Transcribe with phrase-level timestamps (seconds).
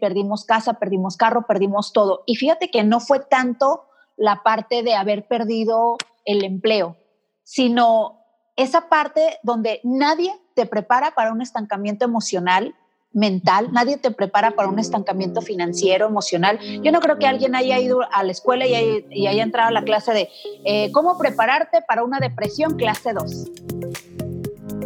[0.00, 2.22] perdimos casa, perdimos carro, perdimos todo.
[2.26, 3.84] Y fíjate que no fue tanto
[4.16, 6.96] la parte de haber perdido el empleo,
[7.42, 8.20] sino
[8.56, 12.74] esa parte donde nadie te prepara para un estancamiento emocional,
[13.12, 16.60] mental, nadie te prepara para un estancamiento financiero, emocional.
[16.82, 19.82] Yo no creo que alguien haya ido a la escuela y haya, entrado a la
[19.82, 20.28] clase de
[20.64, 23.50] eh, cómo prepararte para una depresión clase 2.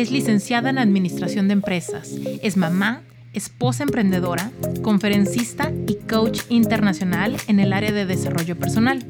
[0.00, 2.10] Es licenciada en Administración de Empresas,
[2.42, 3.02] es mamá,
[3.34, 4.50] esposa emprendedora,
[4.82, 9.04] conferencista y coach internacional en el área de desarrollo personal.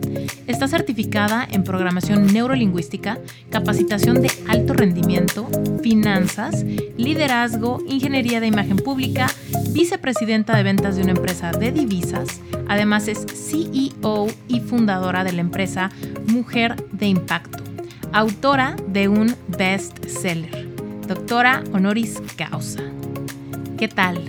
[0.49, 3.19] Está certificada en programación neurolingüística,
[3.51, 5.49] capacitación de alto rendimiento,
[5.81, 6.65] finanzas,
[6.97, 9.29] liderazgo, ingeniería de imagen pública,
[9.73, 12.41] vicepresidenta de ventas de una empresa de divisas.
[12.69, 15.91] Además es CEO y fundadora de la empresa
[16.27, 17.71] Mujer de Impacto
[18.13, 20.69] autora de un bestseller,
[21.11, 22.85] doctora honoris causa.
[23.77, 24.23] ¿Qué tal?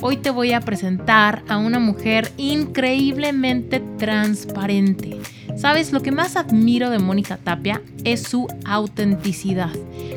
[0.00, 5.20] Hoy te voy a presentar a una mujer increíblemente transparente.
[5.56, 5.92] ¿Sabes?
[5.92, 9.72] Lo que más admiro de Mónica Tapia es su autenticidad.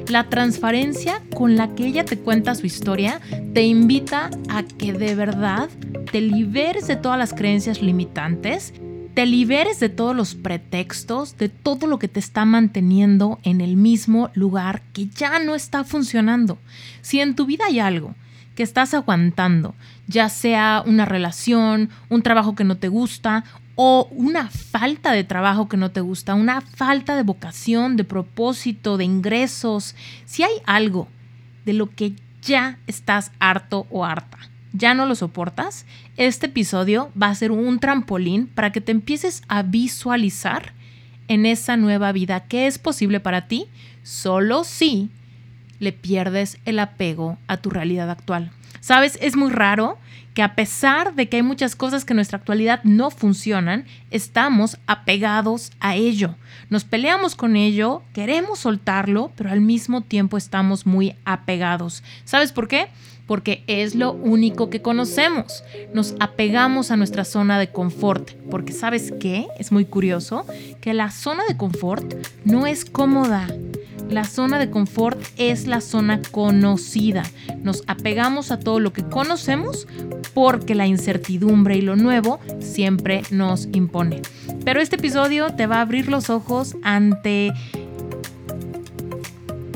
[0.10, 3.20] La transparencia con la que ella te cuenta su historia
[3.56, 5.70] te invita a que de verdad
[6.12, 8.74] te liberes de todas las creencias limitantes
[9.20, 13.76] te liberes de todos los pretextos, de todo lo que te está manteniendo en el
[13.76, 16.58] mismo lugar que ya no está funcionando.
[17.02, 18.16] Si en tu vida hay algo
[18.56, 19.76] que estás aguantando,
[20.08, 23.44] ya sea una relación, un trabajo que no te gusta
[23.76, 28.96] o una falta de trabajo que no te gusta, una falta de vocación, de propósito,
[28.96, 31.10] de ingresos, si hay algo
[31.66, 34.38] de lo que ya estás harto o harta,
[34.74, 35.86] ya no lo soportas,
[36.18, 40.74] este episodio va a ser un trampolín para que te empieces a visualizar
[41.28, 43.68] en esa nueva vida que es posible para ti
[44.04, 45.10] solo si
[45.80, 48.52] le pierdes el apego a tu realidad actual.
[48.82, 49.98] Sabes, es muy raro
[50.34, 54.78] que a pesar de que hay muchas cosas que en nuestra actualidad no funcionan, estamos
[54.88, 56.36] apegados a ello.
[56.70, 62.04] Nos peleamos con ello, queremos soltarlo, pero al mismo tiempo estamos muy apegados.
[62.26, 62.88] ¿Sabes por qué?
[63.30, 65.64] Porque es lo único que conocemos.
[65.94, 70.48] Nos apegamos a nuestra zona de confort, porque sabes qué, es muy curioso,
[70.82, 72.12] que la zona de confort
[72.44, 73.48] no es cómoda.
[74.10, 77.22] La zona de confort es la zona conocida.
[77.62, 79.88] Nos apegamos a todo lo que conocemos
[80.34, 84.24] porque la incertidumbre y lo nuevo siempre nos impone.
[84.66, 87.54] Pero este episodio te va a abrir los ojos ante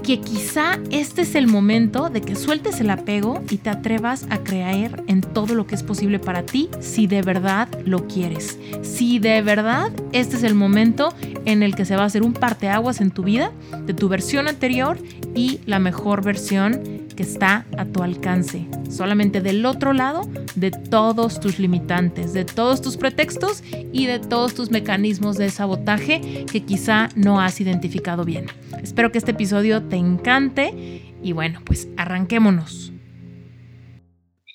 [0.04, 4.40] que quizá este es el momento de que sueltes el apego y te atrevas a
[4.40, 8.60] creer en todo lo que es posible para ti si de verdad lo quieres.
[8.82, 11.14] Si de verdad este es el momento
[11.46, 13.52] en el que se va a hacer un parteaguas en tu vida
[13.86, 14.98] de tu versión anterior
[15.36, 20.22] y la mejor versión que está a tu alcance, solamente del otro lado
[20.56, 26.46] de todos tus limitantes, de todos tus pretextos y de todos tus mecanismos de sabotaje
[26.52, 28.48] que quizá no has identificado bien.
[28.82, 32.92] Espero que este episodio te encante y bueno, pues arranquémonos.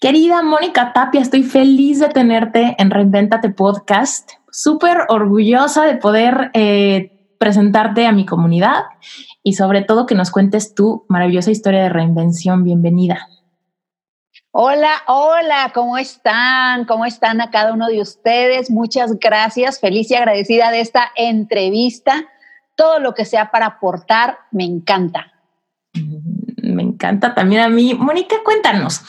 [0.01, 4.31] Querida Mónica Tapia, estoy feliz de tenerte en Reinventate Podcast.
[4.49, 8.85] Súper orgullosa de poder eh, presentarte a mi comunidad
[9.43, 12.65] y sobre todo que nos cuentes tu maravillosa historia de reinvención.
[12.65, 13.29] Bienvenida.
[14.51, 16.85] Hola, hola, ¿cómo están?
[16.85, 18.71] ¿Cómo están a cada uno de ustedes?
[18.71, 22.27] Muchas gracias, feliz y agradecida de esta entrevista.
[22.75, 25.33] Todo lo que sea para aportar, me encanta.
[25.95, 27.95] Mm, me encanta también a mí.
[27.95, 29.03] Mónica, cuéntanos.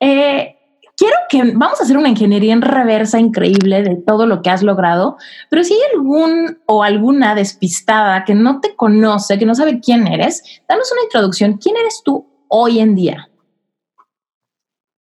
[0.00, 0.57] Eh,
[0.98, 4.64] quiero que vamos a hacer una ingeniería en reversa increíble de todo lo que has
[4.64, 5.16] logrado,
[5.48, 10.08] pero si hay algún o alguna despistada que no te conoce, que no sabe quién
[10.08, 11.58] eres, danos una introducción.
[11.58, 13.30] ¿Quién eres tú hoy en día?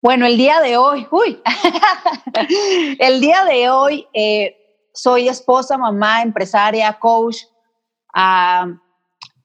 [0.02, 1.42] Bueno, el día de hoy, uy,
[3.00, 4.58] el día de hoy eh,
[4.94, 7.38] soy esposa, mamá, empresaria, coach.
[8.14, 8.68] Ah,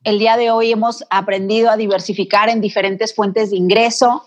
[0.02, 4.24] el día de hoy hemos aprendido a diversificar en diferentes fuentes de ingreso.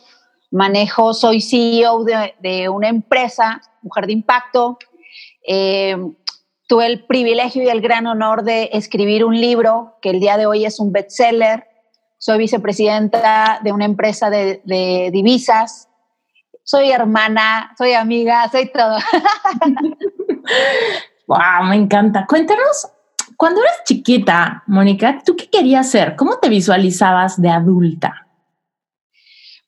[0.54, 4.78] Manejo, soy CEO de, una empresa, Mujer de Impacto.
[5.48, 5.98] Eh,
[6.68, 10.46] tuve el privilegio y el gran honor de escribir un libro que el día de
[10.46, 11.66] hoy es un bestseller.
[12.20, 15.90] Soy vicepresidenta de una empresa de, de divisas.
[16.64, 18.98] Soy hermana, soy amiga, soy todo.
[21.28, 22.28] wow, me encanta.
[22.28, 22.92] Cuéntanos
[23.38, 26.16] cuando eras chiquita, Mónica, ¿tú qué querías ser?
[26.16, 28.23] ¿Cómo te visualizabas de adulta?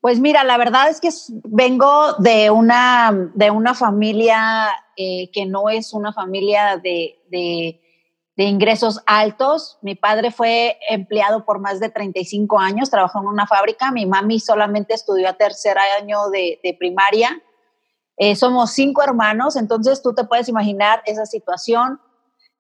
[0.06, 1.10] Pues mira, la verdad es que
[1.46, 9.02] vengo de una, de una familia eh, que no es una familia de, de, ingresos
[9.08, 9.80] altos.
[9.82, 13.90] Mi padre fue empleado por más de 35 años, trabajó en una fábrica.
[13.90, 17.42] Mi mami solamente estudió a tercer año de, primaria.
[18.18, 22.00] Eh, somos cinco hermanos, entonces tú te puedes imaginar esa situación.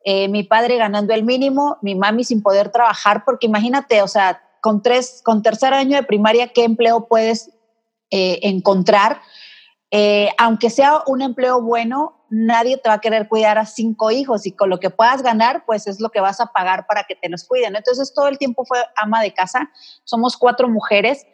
[0.04, 4.42] Eh, mi padre ganando el mínimo, mi mami sin poder trabajar, porque imagínate, o sea,
[4.66, 7.52] con, tres, con tercer año de primaria, ¿qué empleo puedes
[8.10, 9.22] eh, encontrar?
[9.92, 14.48] Eh, aunque sea un empleo bueno, nadie te va a querer cuidar a cinco hijos
[14.48, 17.16] y con lo que puedas ganar, pues es lo que vas a pagar para que
[17.16, 17.76] te los cuiden.
[17.76, 19.70] Entonces todo el tiempo fue ama de casa,
[20.04, 21.28] somos cuatro mujeres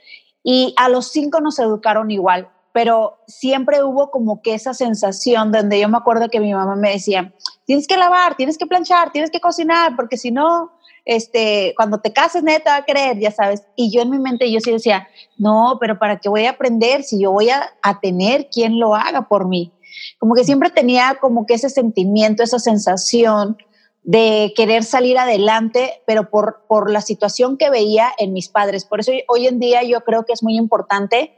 [0.44, 5.80] y a los cinco nos educaron igual, pero siempre hubo como que esa sensación donde
[5.80, 7.33] yo me acuerdo que mi mamá me decía,
[7.66, 10.74] tienes que lavar, tienes que planchar, tienes que cocinar, porque si no,
[11.06, 13.63] este, cuando te cases, neta va a creer, ya sabes.
[13.75, 15.07] Y yo en mi mente, yo sí decía,
[15.38, 18.95] no, pero ¿para qué voy a aprender si yo voy a, a tener quien lo
[18.95, 19.74] haga por mí?
[20.19, 23.57] Como que siempre tenía como que ese sentimiento, esa sensación
[24.03, 28.86] de querer salir adelante, pero por, por la situación que veía en mis padres.
[28.86, 31.38] Por eso hoy en día yo creo que es muy importante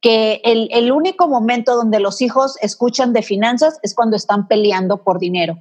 [0.00, 5.04] que el, el, único momento donde los hijos escuchan de finanzas es cuando están peleando
[5.04, 5.58] por dinero.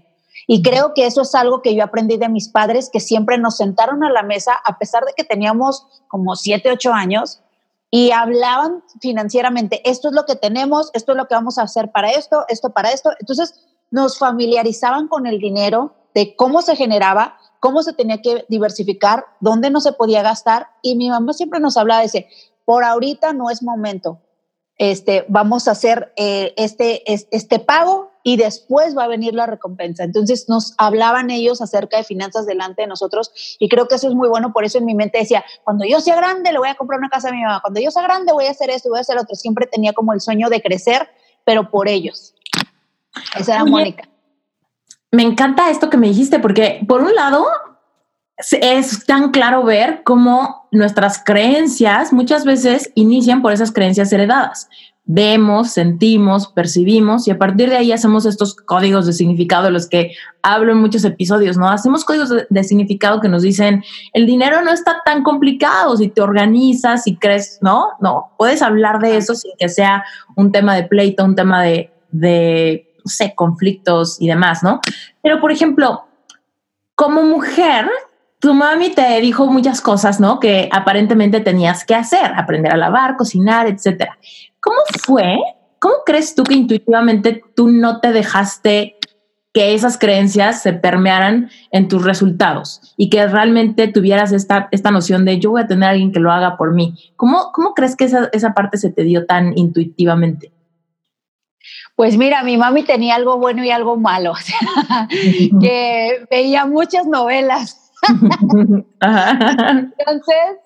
[0.47, 3.57] Y creo que eso es algo que yo aprendí de mis padres, que siempre nos
[3.57, 7.41] sentaron a la mesa, a pesar de que teníamos como siete, ocho años,
[7.89, 11.91] y hablaban financieramente, esto es lo que tenemos, esto es lo que vamos a hacer
[11.91, 13.11] para esto, esto para esto.
[13.19, 19.25] Entonces nos familiarizaban con el dinero, de cómo se generaba, cómo se tenía que diversificar,
[19.39, 20.67] dónde no se podía gastar.
[20.81, 22.27] Y mi mamá siempre nos hablaba de ese,
[22.65, 24.21] por ahorita no es momento,
[24.77, 30.03] este, vamos a hacer eh, este, este pago y después va a venir la recompensa.
[30.03, 34.15] Entonces nos hablaban ellos acerca de finanzas delante de nosotros y creo que eso es
[34.15, 34.53] muy bueno.
[34.53, 37.09] Por eso en mi mente decía, cuando yo sea grande le voy a comprar una
[37.09, 39.17] casa a mi mamá, cuando yo sea grande voy a hacer esto, voy a hacer
[39.17, 39.35] otro.
[39.35, 41.09] Siempre tenía como el sueño de crecer,
[41.45, 42.33] pero por ellos.
[43.37, 44.07] Esa era Mónica.
[45.11, 47.45] Me encanta esto que me dijiste porque por un lado
[48.37, 54.69] es tan claro ver cómo nuestras creencias muchas veces inician por esas creencias heredadas.
[55.13, 59.89] Vemos, sentimos, percibimos y a partir de ahí hacemos estos códigos de significado de los
[59.89, 61.67] que hablo en muchos episodios, ¿no?
[61.67, 66.21] Hacemos códigos de, significado que nos dicen, el dinero no está tan complicado si te
[66.21, 67.89] organizas, y crees, ¿no?
[67.99, 70.05] No, puedes hablar de eso sin que sea
[70.37, 74.79] un tema de pleito, un tema de, de sé, conflictos y demás, ¿no?
[75.21, 76.05] Pero, por ejemplo,
[76.95, 77.85] como mujer,
[78.39, 80.39] tu mami te dijo muchas cosas, ¿no?
[80.39, 84.17] Que aparentemente tenías que hacer, aprender a lavar, cocinar, etcétera.
[84.61, 85.37] ¿Cómo fue?
[85.79, 88.97] ¿Cómo crees tú que intuitivamente tú no te dejaste
[89.53, 95.25] que esas creencias se permearan en tus resultados y que realmente tuvieras esta, esta noción
[95.25, 96.95] de yo voy a tener a alguien que lo haga por mí?
[97.17, 100.53] ¿Cómo, cómo crees que esa, esa parte se te dio tan intuitivamente?
[101.95, 105.07] Pues mira, mi mami tenía algo bueno y algo malo, o sea,
[105.59, 107.81] que veía muchas novelas
[109.01, 110.57] Entonces,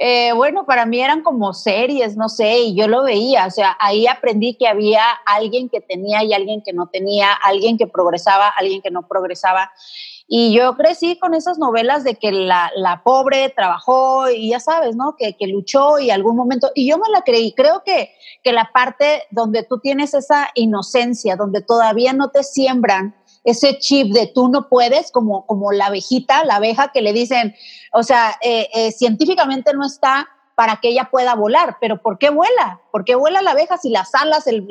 [0.00, 3.76] eh, bueno, para mí eran como series, no sé, y yo lo veía, o sea,
[3.80, 8.46] ahí aprendí que había alguien que tenía y alguien que no tenía, alguien que progresaba,
[8.46, 9.72] alguien que no progresaba.
[10.28, 14.94] Y yo crecí con esas novelas de que la, la pobre trabajó y ya sabes,
[14.94, 15.16] ¿no?
[15.18, 17.52] Que, que, luchó y algún momento, y yo me la creí.
[17.54, 18.12] Creo que,
[18.44, 24.12] que la parte donde tú tienes esa inocencia, donde todavía no te siembran ese chip
[24.12, 27.54] de tú no puedes, como, como la abejita, la abeja que le dicen,
[27.92, 32.30] o sea, eh, eh, científicamente no está para que ella pueda volar, pero ¿por qué
[32.30, 32.80] vuela?
[32.90, 34.66] ¿Por qué vuela la abeja si las alas, el,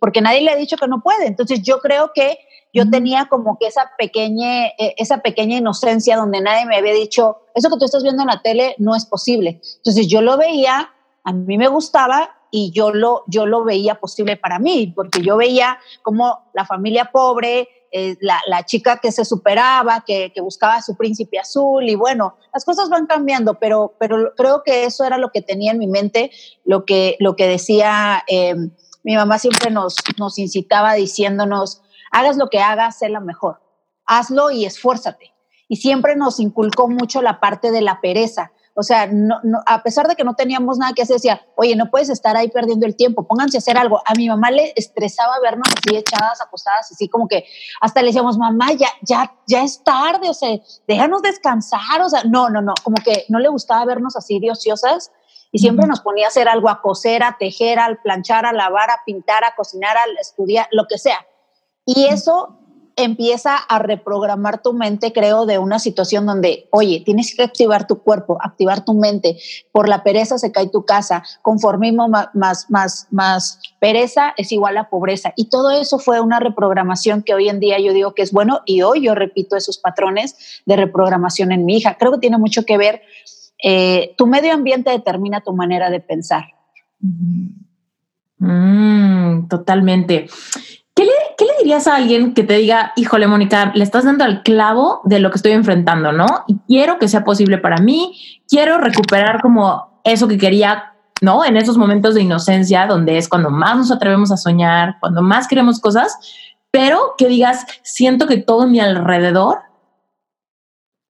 [0.00, 1.28] porque nadie le ha dicho que no puede?
[1.28, 2.40] Entonces yo creo que
[2.72, 7.38] yo tenía como que esa pequeña, eh, esa pequeña inocencia donde nadie me había dicho,
[7.54, 9.60] eso que tú estás viendo en la tele no es posible.
[9.76, 10.90] Entonces yo lo veía,
[11.22, 15.36] a mí me gustaba y yo lo, yo lo veía posible para mí, porque yo
[15.36, 20.96] veía como la familia pobre, eh, la, chica que se superaba, que, buscaba a su
[20.96, 25.30] príncipe azul y bueno, las cosas van cambiando, pero, pero creo que eso era lo
[25.30, 26.30] que tenía en mi mente,
[26.66, 28.70] lo que, lo que decía, em,
[29.02, 33.62] mi mamá siempre nos, nos incitaba diciéndonos, hagas lo que hagas, sé la mejor.
[34.04, 35.32] Hazlo y esfuérzate.
[35.66, 38.52] Y siempre nos inculcó mucho la parte de la pereza.
[38.78, 41.90] O sea, no, a pesar de que no teníamos nada que hacer, decía, oye, no
[41.90, 44.02] puedes estar ahí perdiendo el tiempo, pónganse a hacer algo.
[44.04, 47.46] A mi mamá le estresaba vernos así echadas, acostadas, así como que
[47.80, 50.50] hasta le decíamos, mamá, ya, ya, ya es tarde, o sea,
[50.86, 54.50] déjanos descansar, o sea, no, no, no, como que no le gustaba vernos así de
[54.50, 55.10] ociosas
[55.50, 58.90] y siempre nos ponía a hacer algo, a coser, a tejer, a planchar, a lavar,
[58.90, 61.26] a pintar, a cocinar, a estudiar, lo que sea.
[61.86, 62.58] Y eso
[62.96, 67.98] empieza a reprogramar tu mente, creo, de una situación donde, oye, tienes que activar tu
[67.98, 69.36] cuerpo, activar tu mente.
[69.70, 71.22] Por la pereza se cae tu casa.
[71.42, 75.34] Conformismo más, más, más, pereza es igual a pobreza.
[75.36, 78.62] Y todo eso fue una reprogramación que hoy en día yo digo que es bueno
[78.64, 81.98] y hoy yo repito esos patrones de reprogramación en mi hija.
[81.98, 83.02] Creo que tiene mucho que ver.
[83.62, 86.44] Eh, tu medio ambiente determina tu manera de pensar.
[88.38, 90.28] Mm, totalmente.
[91.56, 95.00] ¿Qué le, dirías a alguien que te diga, híjole, Mónica, le estás dando al clavo
[95.04, 96.26] de lo que estoy enfrentando, ¿no?
[96.46, 98.16] Y quiero que sea posible para mí,
[98.48, 101.44] quiero recuperar como eso que quería, ¿no?
[101.44, 105.48] En esos momentos de inocencia, donde es cuando más nos atrevemos a soñar, cuando más
[105.48, 106.16] queremos cosas,
[106.70, 109.60] pero que digas, siento que todo mi alrededor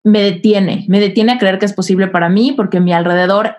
[0.05, 3.57] me detiene, me detiene a creer que es posible para mí, porque mi alrededor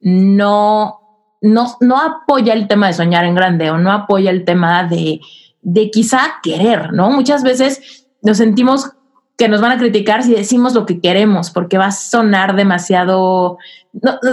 [0.00, 1.00] no,
[1.42, 5.20] no, no apoya el tema de soñar en grande o no apoya el tema de
[5.64, 7.10] de quizá querer, ¿no?
[7.10, 8.92] Muchas veces nos sentimos
[9.36, 13.58] que nos van a criticar si decimos lo que queremos, porque va a sonar demasiado,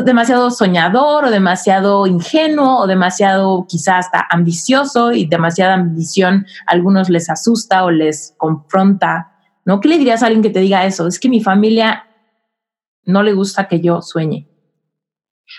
[0.06, 7.10] demasiado soñador o demasiado ingenuo o demasiado quizá hasta ambicioso y demasiada ambición a algunos
[7.10, 9.32] les asusta o les confronta,
[9.66, 9.80] ¿no?
[9.80, 11.08] ¿Qué le dirías a alguien que te diga eso?
[11.08, 12.06] Es que mi familia
[13.06, 14.48] no le gusta que yo sueñe.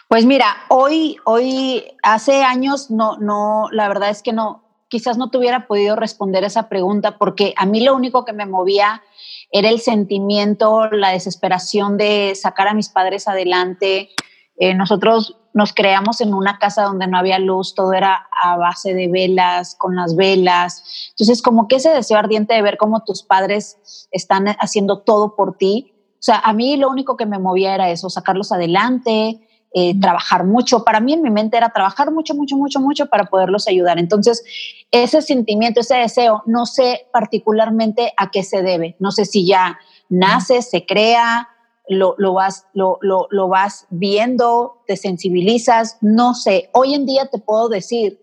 [0.08, 4.61] Pues mira, hoy, hoy, hace años, no, no, la verdad es que no,
[4.92, 8.44] quizás no te hubiera podido responder esa pregunta porque a mí lo único que me
[8.44, 9.02] movía
[9.50, 14.10] era el sentimiento, la desesperación de sacar a mis padres adelante.
[14.58, 18.92] Eh, nosotros nos creamos en una casa donde no había luz, todo era a base
[18.92, 21.08] de velas, con las velas.
[21.12, 25.56] Entonces, como que ese deseo ardiente de ver cómo tus padres están haciendo todo por
[25.56, 25.94] ti.
[25.96, 29.40] O sea, a mí lo único que me movía era eso, sacarlos adelante,
[29.74, 30.84] eh, trabajar mucho.
[30.84, 33.98] Para mí en mi mente era trabajar mucho, mucho, mucho, mucho para poderlos ayudar.
[33.98, 34.44] Entonces,
[34.90, 38.96] ese sentimiento, ese deseo, no sé particularmente a qué se debe.
[38.98, 41.48] No sé si ya nace, se crea,
[41.88, 46.68] lo, lo, vas, lo, lo, lo vas viendo, te sensibilizas, no sé.
[46.72, 48.20] Hoy en día te puedo decir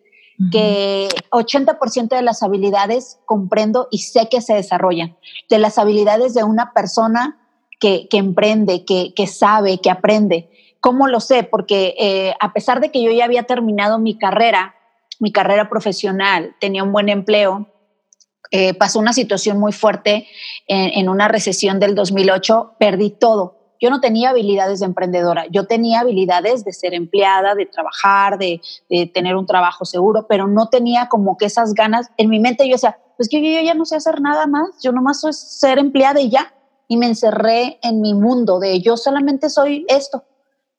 [0.51, 5.17] que 80% de las habilidades comprendo y sé que se desarrollan.
[5.49, 7.37] De las habilidades de una persona
[7.77, 10.49] que, que emprende, que, que sabe, que aprende.
[10.79, 11.43] ¿Cómo lo sé?
[11.43, 14.75] Porque eh, a pesar de que yo ya había terminado mi carrera,
[15.19, 17.67] mi carrera profesional, tenía un buen empleo,
[18.51, 20.27] eh, pasó una situación muy fuerte
[20.67, 23.57] en, una recesión del 2008, perdí todo.
[23.81, 28.61] Yo no tenía habilidades de emprendedora, yo tenía habilidades de ser empleada, de trabajar, de,
[29.13, 32.09] tener un trabajo seguro, pero no tenía como que esas ganas.
[32.17, 34.91] En mi mente yo decía, pues que yo ya no sé hacer nada más, yo
[34.91, 36.53] nomás soy ser empleada y ya.
[36.87, 40.23] Y me encerré en mi mundo de yo solamente soy esto.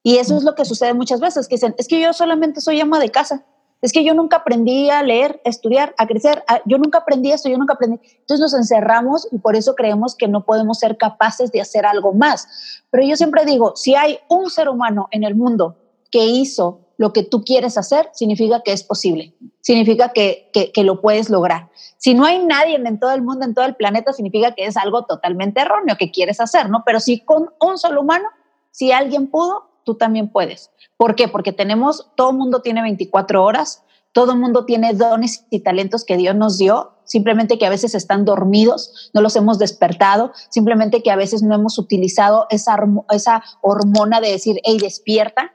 [0.02, 2.80] Y eso es lo que sucede muchas veces, que dicen, es que yo solamente soy
[2.80, 3.45] ama de casa,
[3.83, 7.49] es que yo nunca aprendí a leer, a estudiar, a crecer, yo nunca aprendí esto,
[7.49, 7.99] yo nunca aprendí.
[8.21, 12.12] Entonces nos encerramos y por eso creemos que no podemos ser capaces de hacer algo
[12.12, 12.83] más.
[12.90, 15.76] Pero yo siempre digo, si hay un ser humano en el mundo
[16.11, 20.85] que hizo lo que tú quieres hacer, significa que es posible, significa que, que, que
[20.85, 21.71] lo puedes lograr.
[21.97, 24.76] Si no hay nadie en todo el mundo, en todo el planeta, significa que es
[24.76, 26.83] algo totalmente erróneo que quieres hacer, ¿no?
[26.85, 28.28] Pero si con un solo humano,
[28.71, 30.71] si alguien pudo, tú también puedes.
[30.97, 31.29] ¿Por qué?
[31.29, 33.83] Porque tenemos, todo el mundo tiene 24 horas,
[34.13, 37.95] todo el mundo tiene dones y talentos que Dios nos dio, simplemente que a veces
[37.95, 42.77] están dormidos, no los hemos despertado, simplemente que a veces no hemos utilizado esa,
[43.11, 45.53] esa hormona de decir, hey, despierta.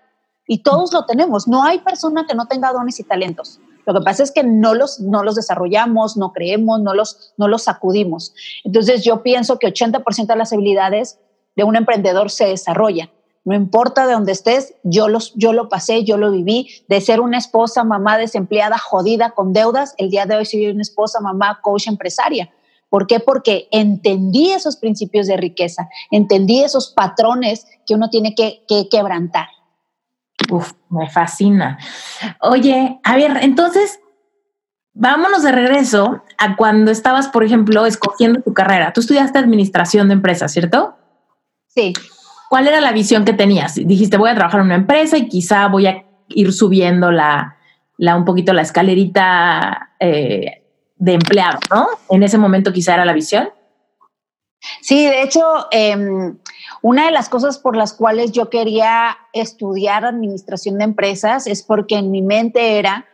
[0.48, 3.60] Y todos lo tenemos, no hay persona que no tenga dones y talentos.
[3.86, 7.48] Lo que pasa es que no los, no los desarrollamos, no creemos, no los, no
[7.48, 8.34] los sacudimos.
[8.63, 11.20] Entonces yo pienso que 80% de las habilidades
[11.55, 13.10] de un emprendedor se desarrollan
[13.45, 17.21] no importa de dónde estés, yo, los, yo lo pasé, yo lo viví, de ser
[17.21, 21.59] una esposa, mamá desempleada, jodida, con deudas, el día de hoy soy una esposa, mamá,
[21.61, 22.51] coach empresaria.
[22.89, 23.19] ¿Por qué?
[23.19, 29.47] Porque entendí esos principios de riqueza, entendí esos patrones que uno tiene que, que quebrantar.
[30.51, 31.77] Uf, me fascina.
[32.41, 33.99] Oye, a ver, entonces,
[34.93, 38.91] vámonos de regreso a cuando estabas, por ejemplo, escogiendo tu carrera.
[38.91, 40.95] Tú estudiaste administración de empresas, ¿cierto?
[41.67, 41.93] Sí.
[42.49, 43.75] ¿Cuál era la visión que tenías?
[43.75, 47.57] Dijiste, voy a trabajar en una empresa y quizá voy a ir subiendo la,
[47.97, 50.63] la un poquito la escalerita eh,
[50.97, 51.87] de empleado, ¿no?
[52.09, 53.49] En ese momento quizá era la visión.
[54.81, 56.37] Sí, de hecho, em,
[56.81, 61.95] una de las cosas por las cuales yo quería estudiar administración de empresas es porque
[61.95, 63.05] en mi mente era,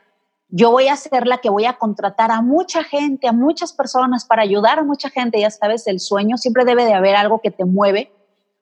[0.48, 4.26] yo voy a ser la que voy a contratar a mucha gente, a muchas personas
[4.26, 5.40] para ayudar a mucha gente.
[5.40, 8.12] Ya sabes, el sueño siempre debe de haber algo que te mueve,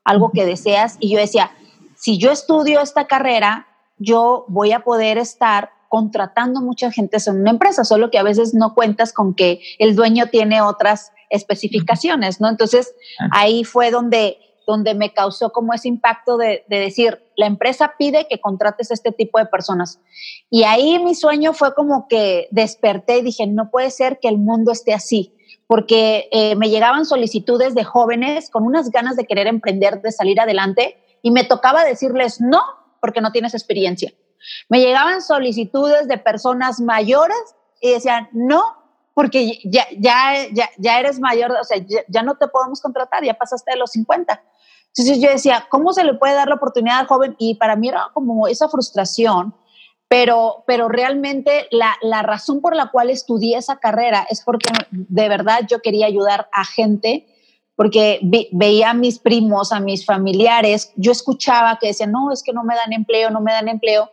[0.03, 0.97] algo que deseas.
[0.99, 1.51] Y yo decía,
[1.95, 7.49] si yo estudio esta carrera, yo voy a poder estar contratando mucha gente en una
[7.49, 12.47] empresa, solo que a veces no cuentas con que el dueño tiene otras especificaciones, ¿no?
[12.47, 12.93] Entonces,
[13.31, 14.37] ahí fue donde,
[14.67, 19.11] donde me causó como ese impacto de, de, decir, la empresa pide que contrates este
[19.11, 19.99] tipo de personas.
[20.49, 24.37] Y ahí mi sueño fue como que desperté y dije, no puede ser que el
[24.37, 25.35] mundo esté así,
[25.69, 30.41] porque eh, me llegaban solicitudes de jóvenes con unas ganas de querer emprender, de salir
[30.41, 32.59] adelante, y me tocaba decirles no,
[32.99, 34.11] porque no tienes experiencia.
[34.67, 37.37] Me llegaban solicitudes de personas mayores
[37.79, 38.63] y decían, no,
[39.13, 43.35] porque ya, ya, ya, ya eres mayor, o sea, ya, no te podemos contratar, ya
[43.35, 44.41] pasaste de los 50.
[44.87, 47.35] Entonces yo decía, ¿cómo se le puede dar la oportunidad al joven?
[47.37, 49.53] Y para mí era como esa frustración,
[50.09, 55.29] pero, pero realmente la, la razón por la cual estudié esa carrera es porque de
[55.29, 57.27] verdad yo quería ayudar a gente
[57.79, 58.19] porque
[58.51, 62.65] veía a mis primos, a mis familiares, yo escuchaba que decían, no, es que no
[62.65, 64.11] me dan empleo, no me dan empleo.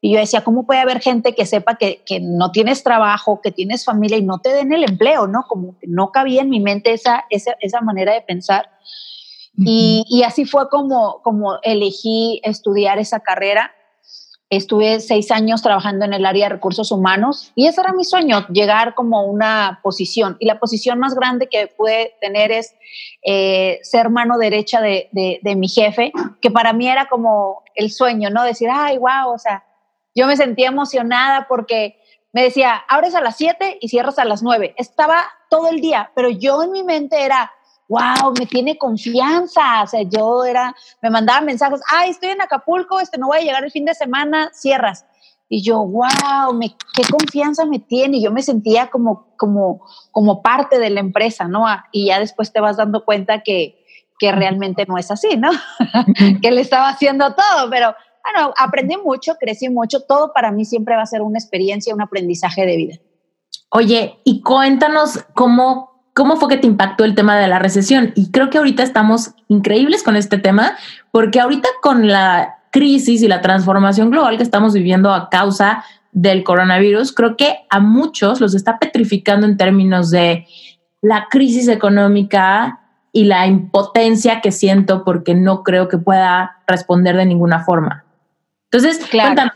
[0.00, 3.50] Y yo decía, ¿cómo puede haber gente que sepa que, que, no tienes trabajo, que
[3.50, 5.46] tienes familia y no te den el empleo, ¿no?
[5.48, 8.70] Como que no cabía en mi mente esa, esa, esa manera de pensar.
[9.56, 13.72] y, y, así fue como, como elegí estudiar esa carrera.
[14.50, 18.46] Estuve seis años trabajando en el área de recursos humanos y ese era mi sueño,
[18.48, 20.36] llegar como una posición.
[20.40, 22.74] Y la posición más grande que pude tener es
[23.22, 28.30] eh, ser mano derecha de, de, mi jefe, que para mí era como el sueño,
[28.30, 28.42] ¿no?
[28.42, 29.64] Decir, ay, wow, o sea,
[30.14, 32.00] yo me sentía emocionada porque
[32.32, 34.74] me decía, abres a las 7 y cierras a las 9.
[34.76, 37.52] Estaba todo el día, pero yo en mi mente era,
[37.88, 39.82] wow, me tiene confianza.
[39.82, 43.42] O sea, yo era, me mandaba mensajes, ay, estoy en Acapulco, este, no voy a
[43.42, 45.06] llegar el fin de semana, cierras.
[45.48, 48.18] Y yo, wow, me, qué confianza me tiene.
[48.18, 51.64] Y yo me sentía como, como, como parte de la empresa, ¿no?
[51.90, 53.82] Y ya después te vas dando cuenta que,
[54.18, 55.50] que realmente no es así, ¿no?
[56.42, 60.00] que le estaba haciendo todo, pero bueno, aprendí mucho, crecí mucho.
[60.00, 62.96] Todo para mí siempre va a ser una experiencia, un aprendizaje de vida.
[63.70, 65.87] Oye, y cuéntanos cómo
[66.18, 68.10] ¿Cómo fue que te impactó el tema de la recesión?
[68.16, 70.72] Y creo que ahorita estamos increíbles con este tema,
[71.12, 76.42] porque ahorita con la crisis y la transformación global que estamos viviendo a causa del
[76.42, 80.44] coronavirus, creo que a muchos los está petrificando en términos de
[81.02, 82.80] la crisis económica
[83.12, 88.04] y la impotencia que siento porque no creo que pueda responder de ninguna forma.
[88.72, 89.52] Entonces, cuéntanos,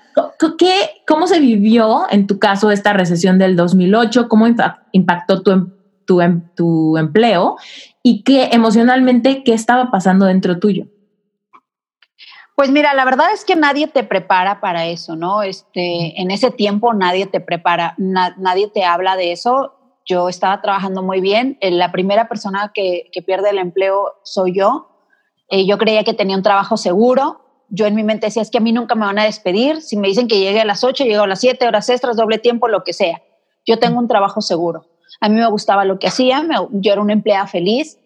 [1.08, 4.28] ¿cómo se vivió en tu caso esta recesión del 2008?
[4.28, 4.46] ¿Cómo
[4.92, 5.81] impactó tu, empresa?
[6.04, 7.56] Tu, em, tu empleo
[8.02, 10.86] y qué emocionalmente, qué estaba pasando dentro tuyo.
[12.54, 15.42] Pues mira, la verdad es que nadie te prepara para eso, ¿no?
[15.42, 19.74] Este, en ese tiempo nadie te prepara, nadie te habla de eso.
[20.04, 21.56] Yo estaba trabajando muy bien.
[21.60, 24.88] Eh, la primera persona que, que pierde el empleo soy yo.
[25.48, 27.40] Eh, yo creía que tenía un trabajo seguro.
[27.68, 29.80] Yo en mi mente decía, es que a mí nunca me van a despedir.
[29.80, 32.38] Si me dicen que llegue a las 8, llego a las 7, horas extras, doble
[32.38, 33.22] tiempo, lo que sea.
[33.64, 34.86] Yo tengo un trabajo seguro.
[35.22, 37.96] A mí me gustaba lo que hacía, yo era una empleada feliz.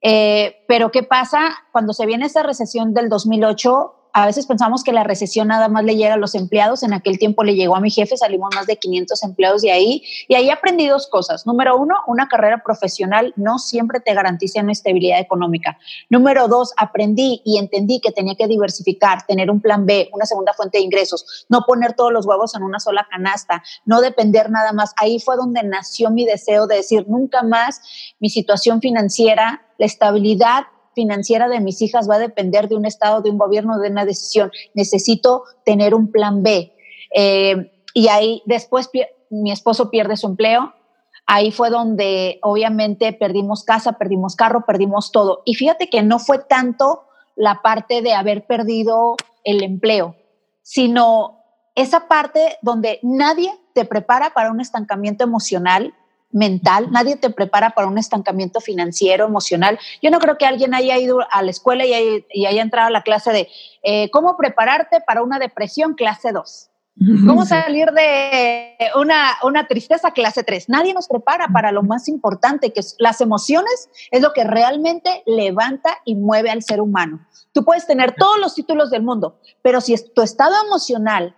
[0.00, 1.40] Eh, pero ¿qué pasa
[1.72, 3.94] cuando se viene esa recesión del 2008?
[4.16, 6.84] A veces pensamos que la recesión nada más le llega a los empleados.
[6.84, 10.04] En aquel tiempo le llegó a mi jefe, salimos más de 500 empleados de ahí.
[10.28, 11.44] Y ahí aprendí dos cosas.
[11.46, 15.78] Número uno, una carrera profesional no siempre te garantiza una estabilidad económica.
[16.10, 20.52] Número dos, aprendí y entendí que tenía que diversificar, tener un plan B, una segunda
[20.52, 24.72] fuente de ingresos, no poner todos los huevos en una sola canasta, no depender nada
[24.72, 24.92] más.
[24.96, 27.80] Ahí fue donde nació mi deseo de decir, nunca más
[28.20, 33.20] mi situación financiera, la estabilidad financiera de mis hijas va a depender de un Estado,
[33.20, 34.50] de un gobierno, de una decisión.
[34.74, 36.72] Necesito tener un plan B.
[37.14, 38.90] Eh, y ahí después
[39.30, 40.72] mi esposo pierde su empleo.
[41.26, 45.42] Ahí fue donde obviamente perdimos casa, perdimos carro, perdimos todo.
[45.44, 47.04] Y fíjate que no fue tanto
[47.36, 50.16] la parte de haber perdido el empleo,
[50.62, 51.40] sino
[51.74, 55.94] esa parte donde nadie te prepara para un estancamiento emocional,
[56.34, 59.78] mental, nadie te prepara para un estancamiento financiero, emocional.
[60.02, 61.94] Yo no creo que alguien haya ido a la escuela y
[62.44, 63.48] haya, entrado a la clase de
[63.82, 66.70] eh, cómo prepararte para una depresión clase 2.
[67.26, 70.68] ¿Cómo salir de una, una tristeza clase 3?
[70.68, 75.24] Nadie nos prepara para lo más importante, que es las emociones, es lo que realmente
[75.26, 77.26] levanta y mueve al ser humano.
[77.52, 81.34] Tú puedes tener todos los títulos del mundo, pero si tu estado emocional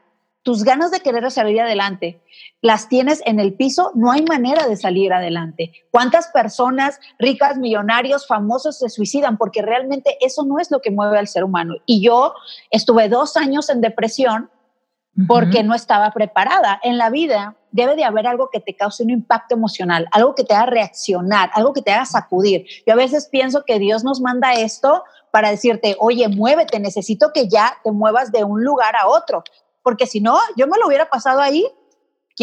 [0.47, 2.23] tus ganas de querer salir adelante
[2.63, 5.73] las tienes en el piso, no hay manera de salir adelante.
[5.91, 9.39] ¿Cuántas personas ricas, millonarios, famosos se suicidan?
[9.39, 11.75] Porque realmente eso no es lo que mueve al ser humano.
[11.85, 12.33] Y yo
[12.71, 14.49] estuve dos años en depresión
[15.27, 16.79] porque no estaba preparada.
[16.85, 20.45] En la vida debe de haber algo que te cause un impacto emocional, algo que
[20.45, 22.67] te haga reaccionar, algo que te haga sacudir.
[22.87, 27.49] Yo a veces pienso que Dios nos manda esto para decirte, oye, muévete, necesito que
[27.49, 29.43] ya te muevas de un lugar a otro,
[29.87, 31.65] porque si no, yo me lo hubiera pasado ahí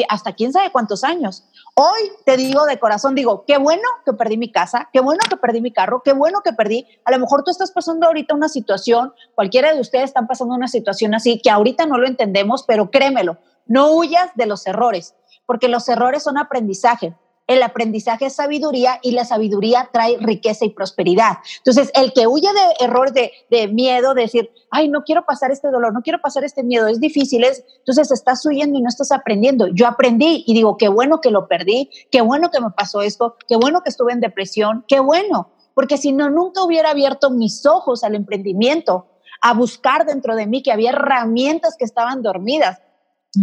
[0.07, 1.43] hasta quién sabe cuántos años.
[1.75, 5.35] Hoy te digo de corazón, digo, qué bueno que perdí mi casa, qué bueno que
[5.35, 6.87] perdí mi carro, qué bueno que perdí.
[7.03, 10.69] A lo mejor tú estás pasando ahorita una situación, cualquiera de ustedes están pasando una
[10.69, 15.13] situación así, que ahorita no lo entendemos, pero créemelo, no huyas de los errores,
[15.45, 17.13] porque los errores son aprendizaje
[17.47, 21.39] el aprendizaje es sabiduría y la sabiduría trae riqueza y prosperidad.
[21.57, 25.69] Entonces, el que huye de errores, de, miedo, de decir, ay, no quiero pasar este
[25.69, 29.11] dolor, no quiero pasar este miedo, es difícil, es, entonces estás huyendo y no estás
[29.11, 29.67] aprendiendo.
[29.67, 33.35] Yo aprendí y digo, qué bueno que lo perdí, qué bueno que me pasó esto,
[33.47, 37.65] qué bueno que estuve en depresión, qué bueno, porque si no, nunca hubiera abierto mis
[37.65, 39.07] ojos al emprendimiento,
[39.41, 42.79] a buscar dentro de mí que había herramientas que estaban dormidas.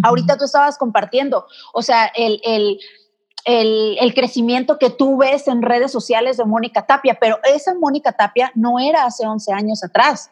[0.05, 2.79] Ahorita tú estabas compartiendo, o sea, el, el
[3.45, 8.53] el, crecimiento que tú ves en redes sociales de Mónica Tapia, pero esa Mónica Tapia
[8.55, 10.31] no era hace 11 años atrás.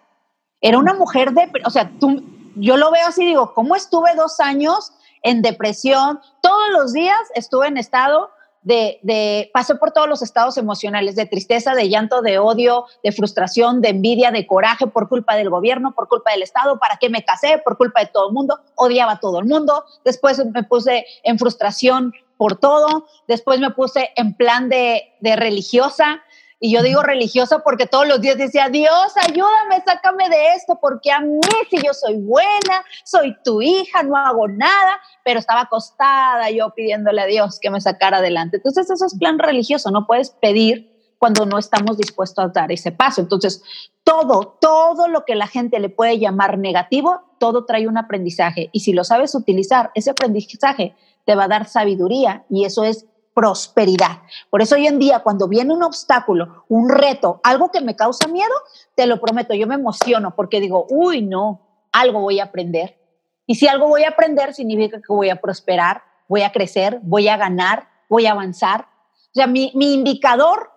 [0.60, 2.22] Era una mujer de, o sea, tú,
[2.56, 4.92] yo lo veo así, digo, ¿cómo estuve dos años
[5.22, 6.20] en depresión?
[6.42, 8.30] Todos los días estuve en estado
[8.62, 13.12] de, de, pasé por todos los estados emocionales, de tristeza, de llanto, de odio, de
[13.12, 17.08] frustración, de envidia, de coraje por culpa del gobierno, por culpa del Estado, para qué
[17.08, 20.64] me casé, por culpa de todo el mundo, odiaba a todo el mundo, después me
[20.64, 23.06] puse en frustración por todo.
[23.26, 26.22] Después me puse en plan de, religiosa.
[26.60, 31.12] Y yo digo religiosa porque todos los días decía, Dios, ayúdame, sácame de esto, porque
[31.12, 31.38] a mí
[31.70, 37.20] si yo soy buena, soy tu hija, no hago nada, pero estaba acostada yo pidiéndole
[37.20, 38.56] a Dios que me sacara adelante.
[38.56, 42.92] Entonces eso es plan religioso, no puedes pedir cuando no estamos dispuestos a dar ese
[42.92, 43.20] paso.
[43.20, 43.62] Entonces,
[44.04, 48.70] todo, todo lo que la gente le puede llamar negativo, todo trae un aprendizaje.
[48.72, 50.94] Y si lo sabes utilizar, ese aprendizaje
[51.28, 54.22] te va a dar sabiduría y eso es prosperidad.
[54.48, 58.26] Por eso hoy en día, cuando viene un obstáculo, un reto, algo que me causa
[58.28, 58.54] miedo,
[58.94, 62.98] te lo prometo, yo me emociono porque digo, uy, no, algo voy a aprender.
[63.46, 67.28] Y si algo voy a aprender, significa que voy a prosperar, voy a crecer, voy
[67.28, 68.86] a ganar, voy a avanzar.
[69.12, 70.70] O sea, mi, mi indicador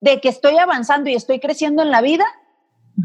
[0.00, 2.26] de que estoy avanzando y estoy creciendo en la vida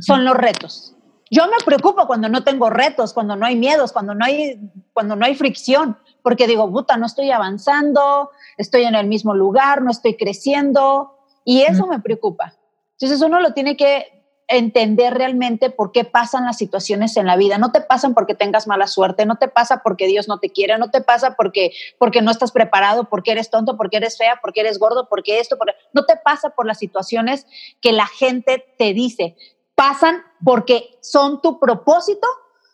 [0.01, 0.95] son los retos.
[1.31, 4.59] Yo me preocupo cuando no tengo retos, cuando no hay miedos, cuando no hay,
[4.93, 9.83] cuando no hay fricción, porque digo, puta, no estoy avanzando, estoy en el mismo lugar,
[9.83, 12.55] no estoy creciendo, y eso me preocupa.
[12.93, 17.59] Entonces uno lo tiene que entender realmente por qué pasan las situaciones en la vida.
[17.59, 20.79] No te pasan porque tengas mala suerte, no te pasa porque Dios no te quiere,
[20.79, 24.61] no te pasa porque, porque no estás preparado, porque eres tonto, porque eres fea, porque
[24.61, 25.57] eres gordo, porque esto,
[25.93, 27.45] no te pasa por las situaciones
[27.81, 29.35] que la gente te dice
[29.75, 32.27] pasan porque son tu propósito,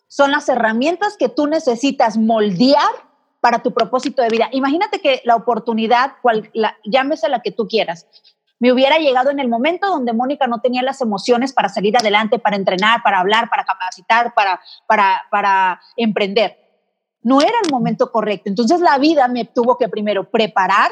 [0.08, 3.11] son las herramientas que tú necesitas moldear
[3.42, 4.48] para tu propósito de vida.
[4.52, 6.50] Imagínate que la oportunidad, cual,
[6.86, 8.08] llámese la que tú quieras,
[8.60, 12.38] me hubiera llegado en el momento donde Mónica no tenía las emociones para salir adelante,
[12.38, 16.58] para entrenar, para hablar, para capacitar, para, para, para emprender.
[17.24, 18.50] No era el momento correcto.
[18.50, 20.92] Entonces la vida me tuvo que primero preparar,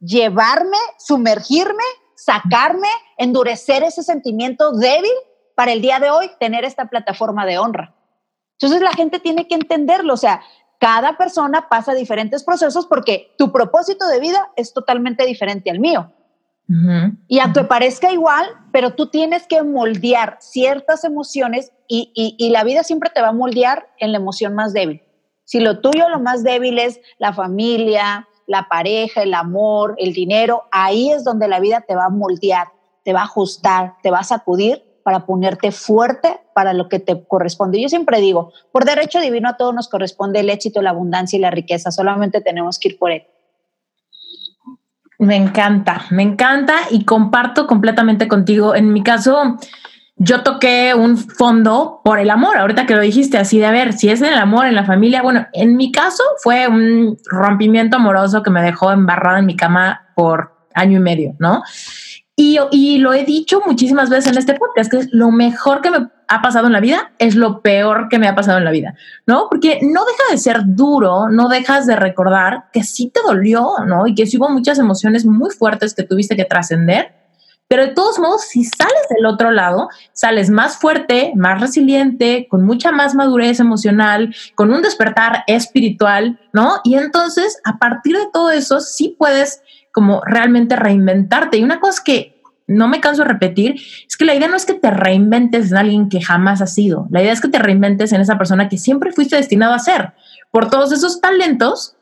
[0.00, 1.84] llevarme, sumergirme,
[2.16, 5.12] sacarme, endurecer ese sentimiento débil
[5.54, 7.94] para el día de hoy tener esta plataforma de honra.
[8.58, 10.42] Entonces la gente tiene que entenderlo, o sea,
[10.78, 16.12] cada persona pasa diferentes procesos porque tu propósito de vida es totalmente diferente al mío.
[17.28, 22.82] Y aunque parezca igual, pero tú tienes que moldear ciertas emociones y, y, la vida
[22.82, 25.00] siempre te va a moldear en la emoción más débil.
[25.44, 30.64] Si lo tuyo, lo más débil es la familia, la pareja, el amor, el dinero,
[30.72, 32.66] ahí es donde la vida te va a moldear,
[33.04, 37.24] te va a ajustar, te va a sacudir para ponerte fuerte para lo que te
[37.28, 37.80] corresponde.
[37.80, 41.40] Yo siempre digo, por derecho divino a todos nos corresponde el éxito, la abundancia y
[41.40, 43.22] la riqueza, solamente tenemos que ir por él.
[45.20, 48.74] Me encanta, me encanta y comparto completamente contigo.
[48.74, 49.58] En mi caso,
[50.16, 53.92] yo toqué un fondo por el amor, ahorita que lo dijiste así de a ver,
[53.92, 58.42] si es el amor en la familia, bueno, en mi caso fue un rompimiento amoroso
[58.42, 61.62] que me dejó embarrada en mi cama por año y medio, ¿no?
[62.38, 66.08] Y, lo he dicho muchísimas veces en este podcast, que es lo mejor que me
[66.28, 68.94] ha pasado en la vida es lo peor que me ha pasado en la vida,
[69.26, 69.46] ¿no?
[69.48, 74.06] Porque no deja de ser duro, no dejas de recordar que sí te dolió, ¿no?
[74.06, 77.14] Y que sí hubo muchas emociones muy fuertes que tuviste que trascender,
[77.68, 82.64] Pero de todos modos, si sales del otro lado, sales más fuerte, más resiliente, con
[82.64, 86.80] mucha más madurez emocional, con un despertar espiritual, ¿no?
[86.84, 89.62] Y entonces, a partir de todo eso, sí puedes
[89.96, 91.56] como realmente reinventarte.
[91.56, 94.66] Y una cosa que no me canso de repetir es que la idea no es
[94.66, 97.08] que te reinventes en alguien que jamás has sido.
[97.10, 100.12] La idea es que te reinventes en esa persona que siempre fuiste destinado a ser,
[100.50, 101.96] por todos esos talentos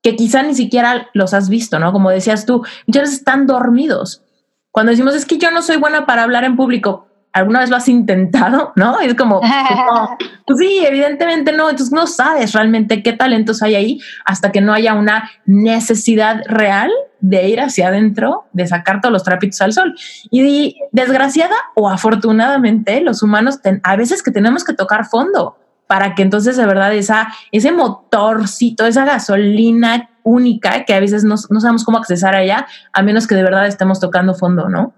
[0.00, 1.92] que quizá ni siquiera los has visto, ¿no?
[1.92, 4.22] Como decías tú, muchas están dormidos
[4.70, 7.76] cuando decimos es que yo no soy buena para hablar en público, ¿alguna vez lo
[7.76, 8.72] has intentado?
[8.76, 9.00] ¿No?
[9.00, 14.52] Es como, pues sí, evidentemente no, entonces no sabes realmente qué talentos hay ahí hasta
[14.52, 16.90] que no haya una necesidad real
[17.20, 19.94] de ir hacia adentro, de sacar todos los trapitos al sol.
[20.30, 25.56] Y desgraciada o afortunadamente, los humanos a veces que tenemos que tocar fondo
[25.90, 31.36] para que entonces de verdad esa, ese motorcito, esa gasolina única que a veces no,
[31.36, 34.94] sabemos cómo accesar a ella, a menos que de verdad estemos tocando fondo, ¿no?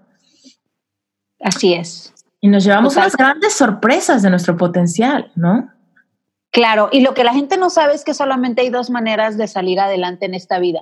[1.41, 2.13] Así es.
[2.43, 5.69] Y nos llevamos a las grandes sorpresas de nuestro potencial, ¿no?
[6.51, 9.47] Claro, y lo que la gente no sabe es que solamente hay dos maneras de
[9.47, 10.81] salir adelante en esta vida.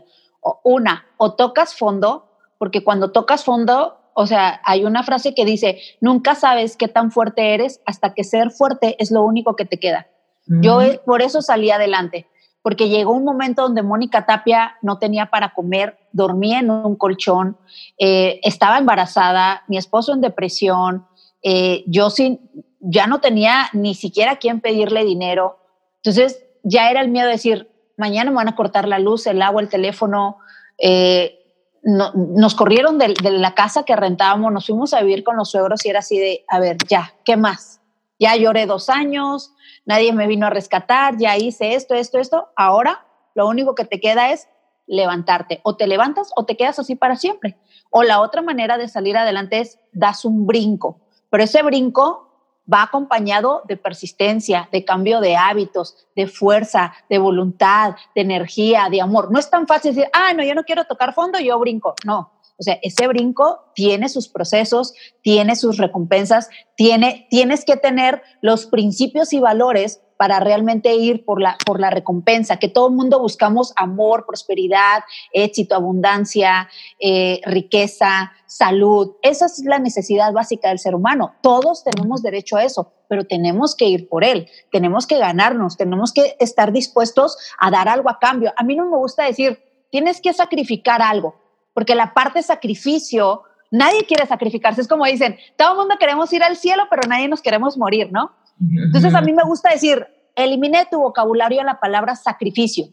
[0.64, 5.80] una, o tocas fondo, porque cuando tocas fondo, o sea, hay una frase que dice,
[6.00, 9.80] nunca sabes qué tan fuerte eres hasta que ser fuerte es lo único que te
[9.80, 10.08] queda.
[10.48, 11.06] Yo mm.
[11.06, 12.26] por eso salí adelante,
[12.64, 17.56] porque llegó un momento donde Mónica Tapia no tenía para comer, dormía en un colchón,
[18.00, 21.06] eh, estaba embarazada, mi esposo en depresión,
[21.44, 22.40] eh, yo sin,
[22.80, 25.60] ya no tenía ni siquiera a quién pedirle dinero.
[25.98, 29.42] Entonces ya era el miedo de decir, mañana me van a cortar la luz, el
[29.42, 30.38] agua, el teléfono.
[30.78, 31.38] Eh,
[31.84, 35.84] nos corrieron de, de, la casa que rentábamos, nos fuimos a vivir con los suegros
[35.84, 37.82] y era así de, a ver, ya, ¿qué más?
[38.20, 39.52] Ya lloré dos años,
[39.86, 42.50] nadie me vino a rescatar, ya hice esto, esto, esto.
[42.56, 44.48] Ahora lo único que te queda es
[44.88, 45.62] levantarte.
[45.64, 47.58] O te levantas o te quedas así para siempre.
[47.90, 51.00] O la otra manera de salir adelante es das un brinco.
[51.32, 52.28] Pero ese brinco
[52.72, 59.02] va acompañado de persistencia, de cambio de hábitos, de fuerza, de voluntad, de energía, de
[59.02, 59.32] amor.
[59.32, 61.96] No es tan fácil decir, ah, no, yo no quiero tocar fondo, yo brinco.
[62.06, 68.22] No, o sea, ese brinco tiene sus procesos, tiene sus recompensas, tiene, tienes que tener
[68.42, 72.94] los principios y valores para realmente ir por la, por la recompensa, que todo el
[72.94, 75.02] mundo buscamos amor, prosperidad,
[75.34, 79.14] éxito, abundancia, eh, riqueza, salud.
[79.24, 81.34] Esa es la necesidad básica del ser humano.
[81.42, 86.14] Todos tenemos derecho a eso, pero tenemos que ir por él, tenemos que ganarnos, tenemos
[86.14, 88.54] que estar dispuestos a dar algo a cambio.
[88.58, 89.58] A mí no me gusta decir,
[89.90, 91.34] tienes que sacrificar algo
[91.74, 94.82] porque la parte sacrificio, nadie quiere sacrificarse.
[94.82, 98.12] Es como dicen, todo el mundo queremos ir al cielo, pero nadie nos queremos morir,
[98.12, 98.36] ¿no?
[98.62, 102.86] Entonces a mí me gusta decir, elimine tu vocabulario la palabra sacrificio.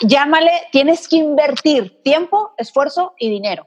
[0.00, 3.66] llámale, tienes que invertir tiempo, esfuerzo y dinero.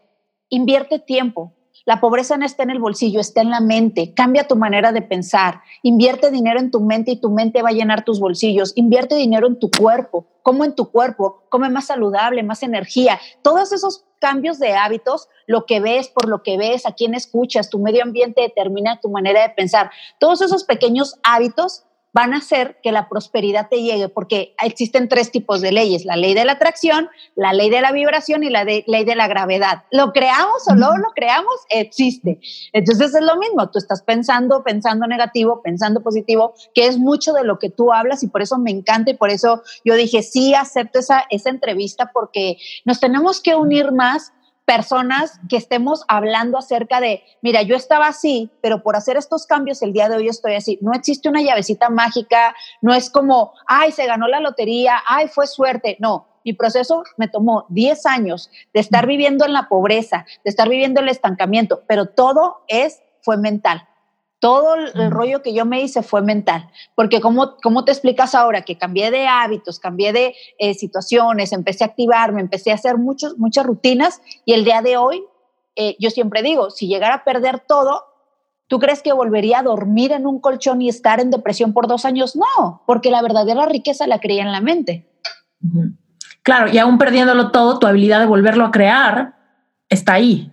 [0.49, 1.53] Invierte tiempo,
[1.85, 4.13] la pobreza no está en el bolsillo, está en la mente.
[4.15, 5.61] Cambia tu manera de pensar.
[5.83, 8.73] Invierte dinero en tu mente y tu mente va a llenar tus bolsillos.
[8.75, 10.25] Invierte dinero en tu cuerpo.
[10.41, 13.19] Como en tu cuerpo, come más saludable, más energía.
[13.43, 17.69] Todos esos cambios de hábitos, lo que ves, por lo que ves, a quién escuchas,
[17.69, 19.91] tu medio ambiente determina tu manera de pensar.
[20.19, 21.84] Todos esos pequeños hábitos
[22.15, 26.15] van a hacer que la prosperidad te llegue, porque existen tres tipos de leyes, la
[26.15, 29.83] ley de la atracción, la ley de la vibración y la ley de la gravedad.
[29.91, 32.39] Lo creamos o no lo creamos, existe.
[32.71, 37.43] Entonces es lo mismo, tú estás pensando, pensando negativo, pensando positivo, que es mucho de
[37.43, 40.55] lo que tú hablas y por eso me encanta y por eso yo dije, sí,
[40.55, 44.31] acepto esa, esa entrevista porque nos tenemos que unir más
[44.65, 49.81] personas que estemos hablando acerca de, mira, yo estaba así, pero por hacer estos cambios
[49.81, 50.79] el día de hoy estoy así.
[50.81, 55.47] No existe una llavecita mágica, no es como, ay, se ganó la lotería, ay, fue
[55.47, 55.97] suerte.
[55.99, 60.67] No, mi proceso me tomó 10 años de estar viviendo en la pobreza, de estar
[60.67, 63.87] viviendo el estancamiento, pero todo es, fue mental.
[64.39, 68.63] Todo el, rollo que yo me hice fue mental, porque ¿cómo, cómo te explicas ahora
[68.63, 73.37] que cambié de hábitos, cambié de eh, situaciones, empecé a activarme, empecé a hacer muchos,
[73.37, 75.23] muchas rutinas y el día de hoy,
[75.75, 78.03] eh, yo siempre digo, si llegara a perder todo,
[78.67, 82.05] ¿tú crees que volvería a dormir en un colchón y estar en depresión por dos
[82.05, 82.35] años?
[82.35, 85.09] No, porque la verdadera riqueza la creía en la mente.
[86.43, 89.35] Claro, y aún perdiéndolo todo, tu habilidad de volverlo a crear
[89.89, 90.51] está ahí.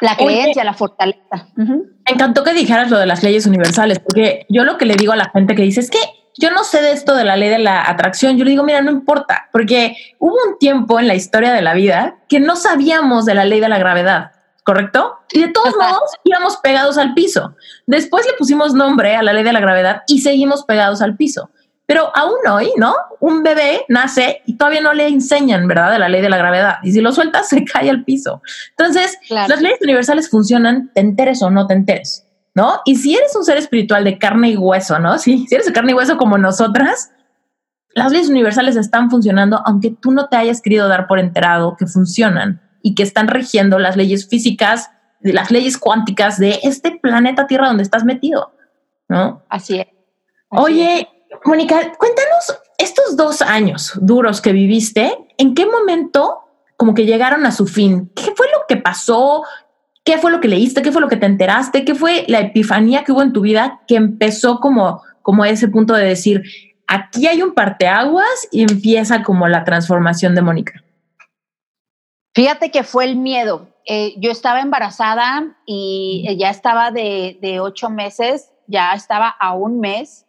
[0.00, 1.48] La creencia, la fortaleza.
[1.56, 5.12] Me encantó que dijeras lo de las leyes universales, porque yo lo que le digo
[5.12, 5.98] a la gente que dice es que
[6.38, 8.36] yo no sé de esto de la ley de la atracción.
[8.36, 11.74] Yo le digo, mira, no importa, porque hubo un tiempo en la historia de la
[11.74, 14.32] vida que no sabíamos de la ley de la gravedad,
[14.64, 15.18] ¿correcto?
[15.32, 17.54] Y de todos modos íbamos pegados al piso.
[17.86, 21.50] Después le pusimos nombre a la ley de la gravedad y seguimos pegados al piso.
[21.90, 22.94] Pero aún hoy, ¿no?
[23.18, 26.76] Un bebé nace y todavía no le enseñan, ¿verdad?, de la ley de la gravedad.
[26.84, 28.42] Y si lo sueltas, se cae al piso.
[28.78, 32.80] Entonces, las leyes universales funcionan, te enteres o no te enteres, ¿no?
[32.84, 35.18] Y si eres un ser espiritual de carne y hueso, ¿no?
[35.18, 37.10] Si, si eres de carne y hueso como nosotras,
[37.92, 41.86] las leyes universales están funcionando aunque tú no te hayas querido dar por enterado que
[41.86, 47.66] funcionan y que están regiendo las leyes físicas, las leyes cuánticas de este planeta Tierra
[47.66, 48.52] donde estás metido,
[49.08, 49.42] ¿no?
[49.48, 49.88] Así es.
[50.50, 51.08] Oye,
[51.44, 56.40] Mónica, cuéntanos estos dos años duros que viviste, ¿en qué momento
[56.76, 58.10] como que llegaron a su fin?
[58.14, 59.44] ¿Qué fue lo que pasó?
[60.04, 60.82] ¿Qué fue lo que leíste?
[60.82, 61.84] ¿Qué fue lo que te enteraste?
[61.84, 65.94] ¿Qué fue la epifanía que hubo en tu vida que empezó como, como ese punto
[65.94, 66.42] de decir,
[66.86, 70.82] aquí hay un parteaguas y empieza como la transformación de Mónica?
[72.34, 73.68] Fíjate que fue el miedo.
[73.86, 79.80] Eh, yo estaba embarazada y ya estaba de, de ocho meses, ya estaba a un
[79.80, 80.26] mes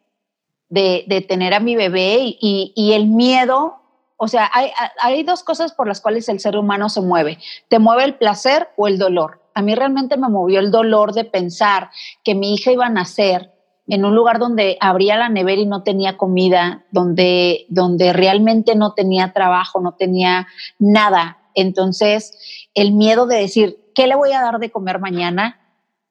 [0.72, 3.80] de, tener a mi bebé y, el miedo,
[4.18, 7.38] o sea, hay, hay, dos cosas por las cuales el ser humano se mueve.
[7.68, 9.42] Te mueve el placer o el dolor.
[9.54, 11.90] A mí realmente me movió el dolor de pensar
[12.24, 13.52] que mi hija iba a nacer
[13.88, 18.94] en un lugar donde abría la nevera y no tenía comida, donde, donde realmente no
[18.94, 20.48] tenía trabajo, no tenía
[20.80, 21.40] nada.
[21.54, 22.38] Entonces,
[22.74, 25.61] el miedo de decir, ¿qué le voy a dar de comer mañana?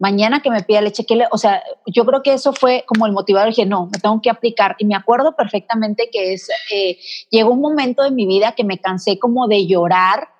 [0.00, 3.06] Mañana que me pida leche, que le, o sea, yo creo que eso fue como
[3.06, 4.74] el motivador, dije, no, me tengo que aplicar.
[4.78, 8.78] Y me acuerdo perfectamente que es, eh, llegó un momento de mi vida que me
[8.78, 10.30] cansé como de llorar,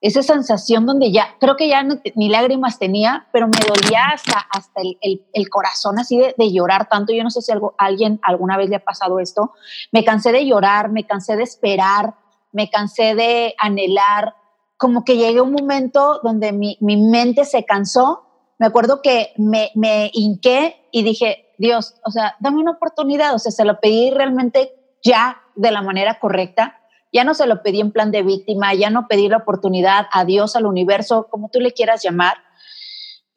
[0.00, 4.80] esa sensación donde ya, creo que ya ni lágrimas tenía, pero me dolía hasta, hasta
[4.82, 7.12] el, el, corazón así de, de, llorar tanto.
[7.12, 9.50] Yo no sé si algo, alguien alguna vez le ha pasado esto.
[9.90, 12.14] Me cansé de llorar, me cansé de esperar,
[12.52, 14.36] me cansé de anhelar.
[14.76, 18.27] Como que llegué a un momento donde mi, mi mente se cansó
[18.58, 23.38] me acuerdo que me, me hinqué y dije, Dios, o sea, dame una oportunidad, o
[23.38, 26.78] sea, se lo pedí realmente ya de la manera correcta,
[27.12, 30.24] ya no se lo pedí en plan de víctima, ya no pedí la oportunidad a
[30.24, 32.36] Dios, al universo, como tú le quieras llamar.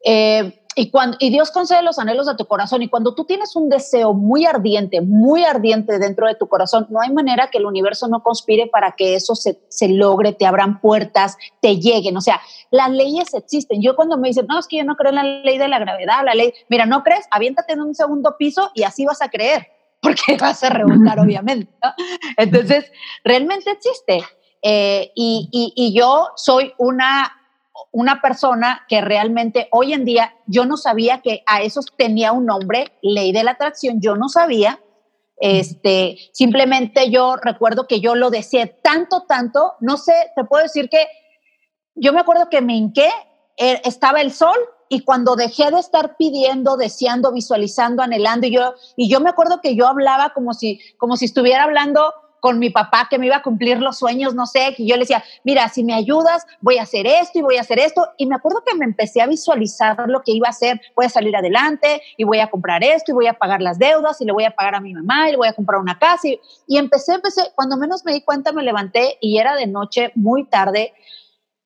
[0.04, 2.82] Eh, y, cuando, y Dios concede los anhelos de tu corazón.
[2.82, 7.00] Y cuando tú tienes un deseo muy ardiente, muy ardiente dentro de tu corazón, no
[7.00, 10.80] hay manera que el universo no conspire para que eso se, se logre, te abran
[10.80, 12.16] puertas, te lleguen.
[12.16, 13.82] O sea, las leyes existen.
[13.82, 15.78] Yo cuando me dicen, no, es que yo no creo en la ley de la
[15.78, 19.28] gravedad, la ley, mira, no crees, aviéntate en un segundo piso y así vas a
[19.28, 19.66] creer,
[20.00, 21.72] porque vas a rebuscar, obviamente.
[22.36, 22.90] Entonces,
[23.24, 24.24] realmente existe.
[24.62, 27.32] Eh, y, y, y yo soy una
[27.90, 32.46] una persona que realmente hoy en día yo no sabía que a eso tenía un
[32.46, 34.80] nombre, ley de la atracción, yo no sabía.
[35.38, 40.88] Este, simplemente yo recuerdo que yo lo decía tanto, tanto, no sé, te puedo decir
[40.88, 41.08] que
[41.94, 43.10] yo me acuerdo que me hinqué,
[43.56, 44.56] eh, estaba el sol
[44.88, 49.60] y cuando dejé de estar pidiendo, deseando, visualizando, anhelando, y yo, y yo me acuerdo
[49.62, 53.36] que yo hablaba como si, como si estuviera hablando con mi papá que me iba
[53.36, 56.78] a cumplir los sueños, no sé, que yo le decía, mira, si me ayudas, voy
[56.78, 58.08] a hacer esto y voy a hacer esto.
[58.16, 61.08] Y me acuerdo que me empecé a visualizar lo que iba a hacer, voy a
[61.08, 64.32] salir adelante y voy a comprar esto y voy a pagar las deudas y le
[64.32, 66.26] voy a pagar a mi mamá y le voy a comprar una casa.
[66.26, 70.10] Y, y empecé, empecé, cuando menos me di cuenta me levanté y era de noche
[70.16, 70.94] muy tarde.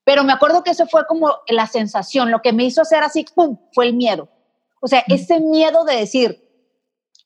[0.05, 3.25] Pero me acuerdo que eso fue como la sensación, lo que me hizo hacer así,
[3.35, 4.29] ¡pum!, fue el miedo.
[4.83, 6.47] O sea, ese miedo de decir,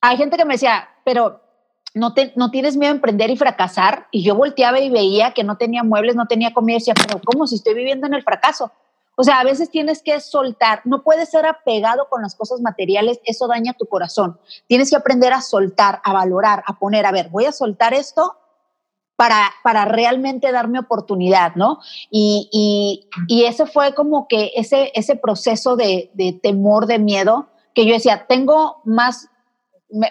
[0.00, 1.49] hay gente que me decía, pero
[1.94, 4.06] no, te, no tienes miedo a emprender y fracasar.
[4.10, 7.20] Y yo volteaba y veía que no tenía muebles, no tenía comida y decía, pero
[7.24, 8.72] ¿cómo si estoy viviendo en el fracaso?
[9.16, 13.20] O sea, a veces tienes que soltar, no puedes ser apegado con las cosas materiales,
[13.24, 14.38] eso daña tu corazón.
[14.66, 18.36] Tienes que aprender a soltar, a valorar, a poner, a ver, voy a soltar esto
[19.16, 21.80] para, para realmente darme oportunidad, ¿no?
[22.10, 27.48] Y, y, y ese fue como que ese, ese proceso de, de temor, de miedo,
[27.74, 29.28] que yo decía, tengo más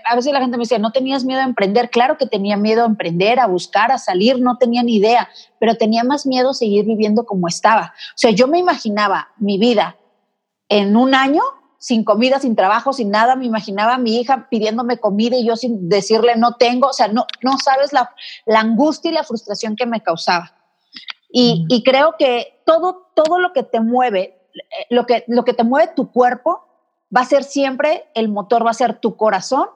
[0.06, 1.89] a veces la gente me dice, ¿no tenías miedo a emprender?
[1.89, 5.76] Claro que tenía miedo a emprender, a buscar, a salir, no tenía ni idea, pero
[5.76, 7.94] tenía más miedo a seguir viviendo como estaba.
[8.10, 9.96] O sea, yo me imaginaba mi vida
[10.68, 11.42] en un año
[11.80, 15.56] sin comida, sin trabajo, sin nada, me imaginaba a mi hija pidiéndome comida y yo
[15.56, 18.13] sin decirle no tengo, o sea, no, no sabes la,
[18.46, 20.54] la angustia y la frustración que me causaba.
[21.32, 25.54] Y, y creo que todo, todo lo que te mueve, eh, lo que, lo que
[25.54, 26.65] te mueve tu cuerpo,
[27.15, 29.67] va a ser siempre, el motor va a ser tu corazón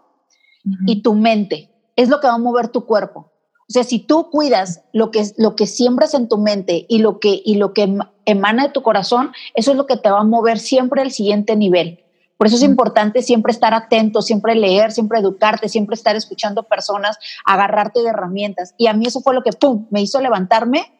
[0.87, 1.69] y tu mente.
[1.95, 3.31] Es lo que va a mover tu cuerpo.
[3.69, 7.19] O sea, si tú cuidas lo que, lo que siembras en tu mente y lo,
[7.19, 10.25] que, y lo que emana de tu corazón, eso es lo que te va a
[10.25, 11.99] mover siempre al siguiente nivel.
[12.37, 17.17] Por eso es importante siempre estar atento, siempre leer, siempre educarte, siempre estar escuchando personas,
[17.45, 18.73] agarrarte de herramientas.
[18.77, 20.91] Y a mí eso fue lo que, ¡pum!, me hizo levantarme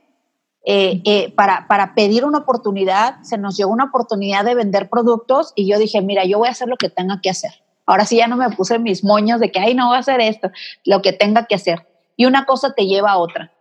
[0.66, 5.52] eh, eh, para, para pedir una oportunidad, se nos llegó una oportunidad de vender productos
[5.56, 7.52] y yo dije, mira, yo voy a hacer lo que tenga que hacer.
[7.86, 10.22] Ahora sí ya no me puse mis moños de que, ay, no voy a hacer
[10.22, 10.52] esto,
[10.86, 11.86] lo que tenga que hacer.
[12.16, 13.52] Y una cosa te lleva a otra,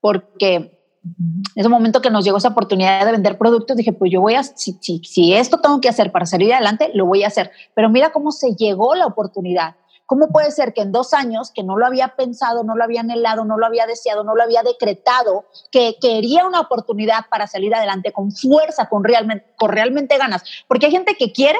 [0.00, 4.20] porque en ese momento que nos llegó esa oportunidad de vender productos, dije, pues yo
[4.20, 7.26] voy a, si, si, si esto tengo que hacer para salir adelante, lo voy a
[7.26, 7.50] hacer.
[7.74, 9.74] Pero mira cómo se llegó la oportunidad.
[10.12, 13.00] ¿Cómo puede ser que en dos años, que no lo había pensado, no lo había
[13.00, 17.74] anhelado, no lo había deseado, no lo había decretado, que quería una oportunidad para salir
[17.74, 20.44] adelante con fuerza, con realmente, con realmente ganas?
[20.68, 21.58] Porque hay gente que quiere,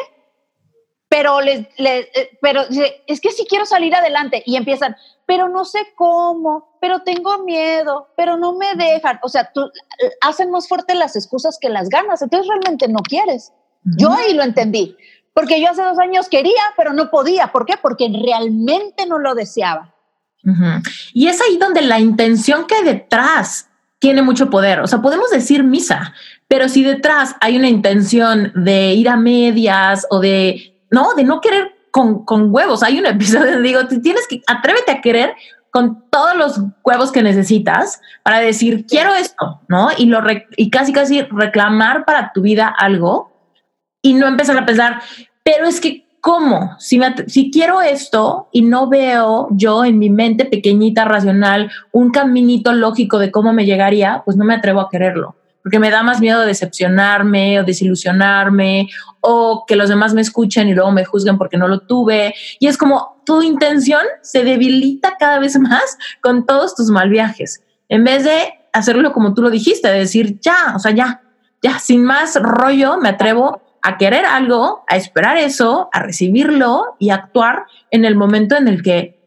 [1.08, 2.64] pero, les, eh, pero
[3.06, 8.08] es que sí quiero salir adelante y empiezan, pero no sé cómo, pero tengo miedo,
[8.18, 9.18] pero no me dejan.
[9.22, 9.62] O sea, tú,
[10.20, 13.50] hacen más fuerte las excusas que las ganas, entonces realmente no quieres.
[13.96, 14.94] Yo ahí lo entendí,
[15.34, 17.48] porque yo hace dos años quería, pero no podía.
[17.48, 17.74] ¿Por qué?
[17.80, 19.94] Porque realmente no lo deseaba.
[21.14, 23.68] Y es ahí donde la intención que detrás
[24.00, 24.80] tiene mucho poder.
[24.80, 26.12] O sea, podemos decir misa,
[26.48, 31.40] pero si detrás hay una intención de ir a medias o de no, de no
[31.40, 32.82] querer con, huevos.
[32.82, 35.34] Hay un episodio donde digo, tienes que, atrévete a querer
[35.70, 39.88] con todos los huevos que necesitas para decir, quiero esto, ¿no?
[39.96, 40.20] Y, lo
[40.56, 43.31] y casi, casi reclamar para tu vida algo
[44.02, 45.00] y no empezar a pensar,
[45.42, 46.76] pero es que, ¿cómo?
[46.78, 52.72] Si, si quiero esto y no veo yo en mi mente pequeñita, racional, un caminito
[52.72, 56.20] lógico de cómo me llegaría, pues no me atrevo a quererlo porque me da más
[56.20, 58.88] miedo decepcionarme o desilusionarme
[59.20, 62.34] o que los demás me escuchen y luego me juzguen porque no lo tuve.
[62.58, 67.62] Y es como tu intención se debilita cada vez más con todos tus mal viajes.
[67.88, 71.22] En vez de hacerlo como tú lo dijiste, de decir, ya, o sea, ya,
[71.62, 77.10] ya, sin más rollo, me atrevo a querer algo, a esperar eso, a recibirlo y
[77.10, 79.20] actuar en el momento en el que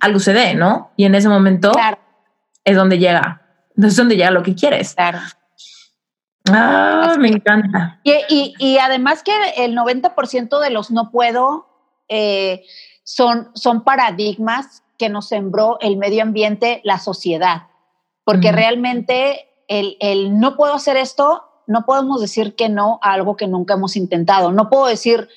[0.00, 0.92] algo se dé, ¿no?
[0.96, 1.72] Y en ese momento
[2.64, 3.42] es donde llega,
[3.76, 4.94] es donde llega lo que quieres.
[4.94, 5.20] Claro.
[6.50, 8.00] Ah, me encanta.
[8.02, 11.66] Y, y, además que el 90% de los no puedo
[12.08, 12.64] eh,
[13.02, 17.68] son, son paradigmas que nos sembró el medio ambiente, la sociedad.
[18.24, 23.36] Porque realmente el, el no puedo hacer esto, no podemos decir que no a algo
[23.36, 24.52] que nunca hemos intentado.
[24.52, 25.28] No puedo decir,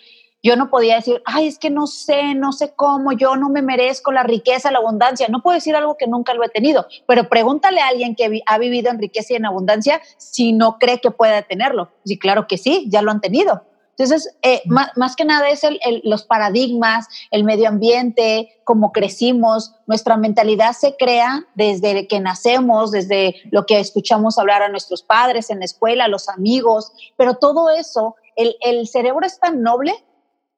[0.43, 3.61] yo no podía decir, ay, es que no sé, no sé cómo, yo no me
[3.61, 5.28] merezco la riqueza, la abundancia.
[5.30, 8.57] No puedo decir algo que nunca lo he tenido, pero pregúntale a alguien que ha
[8.57, 11.89] vivido en riqueza y en abundancia si no cree que pueda tenerlo.
[12.05, 13.63] Sí, claro que sí, ya lo han tenido.
[13.98, 15.62] Entonces, eh, más, que nada es
[16.04, 23.38] los paradigmas, el medio ambiente, cómo crecimos, nuestra mentalidad se crea desde que nacemos, desde
[23.50, 28.16] lo que escuchamos hablar a nuestros padres en la escuela, los amigos, pero todo eso,
[28.36, 29.95] el, el cerebro es tan noble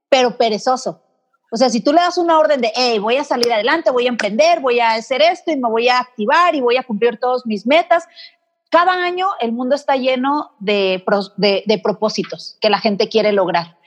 [0.10, 1.02] pero perezoso.
[1.52, 4.06] O sea, si tú le das una orden de, hey, voy a salir adelante, voy
[4.06, 7.18] a emprender, voy a hacer esto y me voy a activar y voy a cumplir
[7.20, 8.06] todas mis metas,
[8.70, 11.04] cada año el mundo está lleno de,
[11.38, 13.78] de, propósitos que la gente quiere lograr.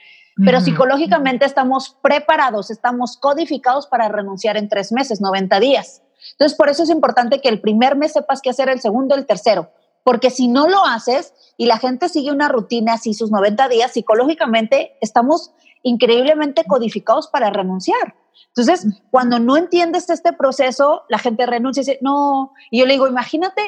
[0.43, 6.01] Pero psicológicamente estamos preparados, estamos codificados para renunciar en tres meses, 90 días.
[6.31, 9.27] Entonces, por eso es importante que el primer mes sepas qué hacer, el segundo, el
[9.27, 9.71] tercero.
[10.03, 13.91] Porque si no lo haces y la gente sigue una rutina así sus 90 días,
[13.91, 15.51] psicológicamente estamos
[15.83, 18.15] increíblemente codificados para renunciar.
[18.47, 22.93] Entonces, cuando no entiendes este proceso, la gente renuncia y dice, no, y yo le
[22.93, 23.61] digo, imagínate,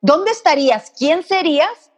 [0.00, 0.92] ¿dónde estarías?
[0.96, 1.90] ¿Quién serías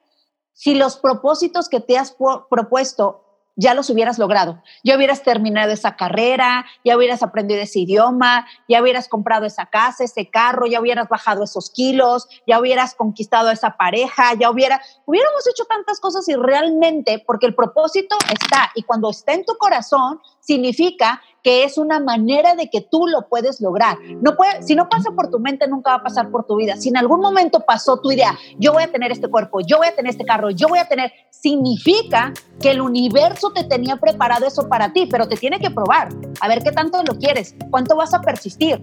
[0.52, 2.14] si los propósitos que te has
[2.50, 3.24] propuesto
[3.60, 4.62] ya los hubieras logrado.
[4.82, 10.04] Ya hubieras terminado esa carrera, ya hubieras aprendido ese idioma, ya hubieras comprado esa casa,
[10.04, 15.46] ese carro, ya hubieras bajado esos kilos, ya hubieras conquistado esa pareja, ya hubiera, hubiéramos
[15.46, 20.20] hecho tantas cosas y realmente, porque el propósito está y cuando está en tu corazón,
[20.40, 23.98] significa que es una manera de que tú lo puedes lograr.
[24.20, 26.76] No puede, si no pasa por tu mente, nunca va a pasar por tu vida.
[26.76, 29.88] Si en algún momento pasó tu idea, yo voy a tener este cuerpo, yo voy
[29.88, 34.46] a tener este carro, yo voy a tener, significa que el universo te tenía preparado
[34.46, 36.08] eso para ti, pero te tiene que probar,
[36.40, 38.82] a ver qué tanto lo quieres, cuánto vas a persistir.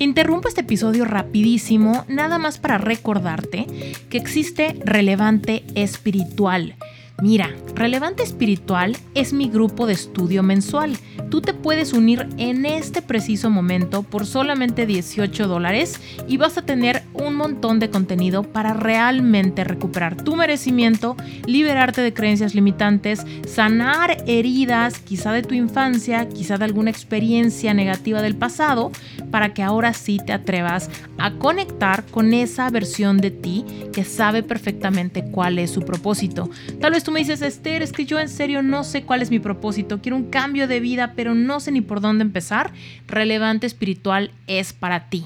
[0.00, 3.66] Interrumpo este episodio rapidísimo, nada más para recordarte
[4.08, 6.76] que existe relevante espiritual
[7.20, 10.96] Mira, Relevante Espiritual es mi grupo de estudio mensual.
[11.30, 16.62] Tú te puedes unir en este preciso momento por solamente 18 dólares y vas a
[16.62, 24.22] tener un montón de contenido para realmente recuperar tu merecimiento, liberarte de creencias limitantes, sanar
[24.26, 28.92] heridas quizá de tu infancia, quizá de alguna experiencia negativa del pasado,
[29.30, 30.88] para que ahora sí te atrevas
[31.18, 36.48] a conectar con esa versión de ti que sabe perfectamente cuál es su propósito.
[36.80, 39.30] Tal vez tú me dices, Esther, es que yo en serio no sé cuál es
[39.30, 42.70] mi propósito, quiero un cambio de vida, pero no sé ni por dónde empezar,
[43.06, 45.24] relevante espiritual es para ti.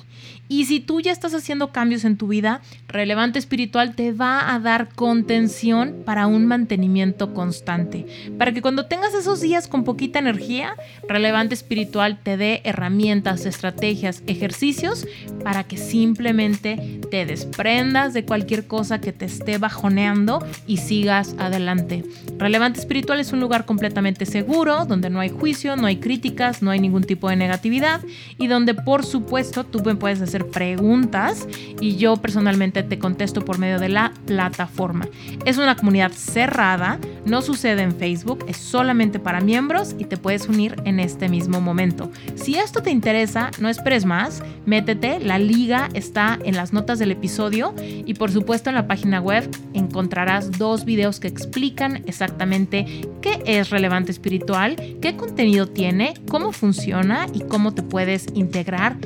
[0.53, 4.59] Y si tú ya estás haciendo cambios en tu vida, relevante espiritual te va a
[4.59, 8.05] dar contención para un mantenimiento constante.
[8.37, 10.75] Para que cuando tengas esos días con poquita energía,
[11.09, 15.07] relevante espiritual te dé herramientas, estrategias, ejercicios
[15.43, 22.05] para que simplemente te desprendas de cualquier cosa que te esté bajoneando y sigas adelante.
[22.37, 26.71] Relevante espiritual es un lugar completamente seguro, donde no hay juicio, no hay críticas, no
[26.71, 28.03] hay ningún tipo de negatividad
[28.37, 31.47] y donde por supuesto tú puedes hacer preguntas
[31.81, 35.09] y yo personalmente te contesto por medio de la plataforma.
[35.45, 40.49] Es una comunidad cerrada, no sucede en Facebook, es solamente para miembros y te puedes
[40.49, 42.11] unir en este mismo momento.
[42.35, 47.13] Si esto te interesa, no esperes más, métete, la liga está en las notas del
[47.13, 53.43] episodio y por supuesto en la página web encontrarás dos videos que explican exactamente qué
[53.47, 58.97] es relevante espiritual, qué contenido tiene, cómo funciona y cómo te puedes integrar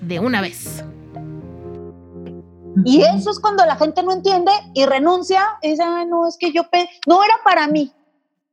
[0.00, 0.69] de una vez.
[2.84, 6.52] Y eso es cuando la gente no entiende y renuncia y dice, no, es que
[6.52, 6.62] yo
[7.06, 7.92] no era para mí.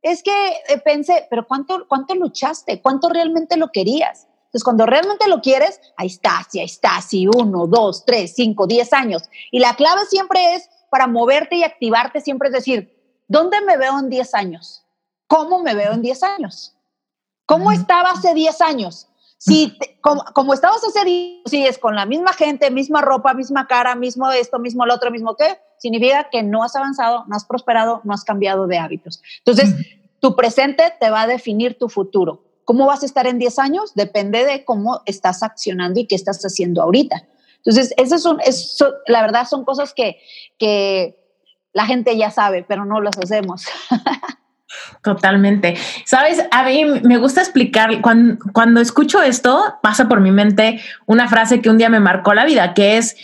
[0.02, 2.80] Es que eh, pensé, pero ¿cuánto, ¿cuánto luchaste?
[2.80, 4.26] ¿Cuánto realmente lo querías?
[4.48, 8.66] Entonces, cuando realmente lo quieres, ahí estás, y ahí estás, y uno, dos, tres, cinco,
[8.66, 9.22] diez años.
[9.50, 13.98] Y la clave siempre es para moverte y activarte, siempre es decir, ¿dónde me veo
[13.98, 14.84] en diez años?
[15.26, 16.74] ¿Cómo me veo en diez años?
[17.44, 19.07] ¿Cómo estaba hace diez años?
[19.38, 24.28] Si, como, estabas hace días, es con la misma gente, misma ropa, misma cara, mismo
[24.30, 28.12] esto, mismo lo otro, mismo qué, significa que no has avanzado, no has prosperado, no
[28.12, 29.22] has cambiado de hábitos.
[29.38, 29.74] Entonces,
[30.18, 32.42] tu presente te va a definir tu futuro.
[32.64, 33.94] ¿Cómo vas a estar en 10 años?
[33.94, 37.24] Depende de cómo estás accionando y qué estás haciendo ahorita.
[37.58, 40.18] Entonces, esas son, eso, la verdad son cosas que,
[40.58, 41.16] que
[41.72, 43.66] la gente ya sabe, pero no las hacemos.
[45.02, 45.76] Totalmente.
[46.04, 51.28] Sabes, a mí me gusta explicar, cuando, cuando escucho esto, pasa por mi mente una
[51.28, 53.16] frase que un día me marcó la vida, que es,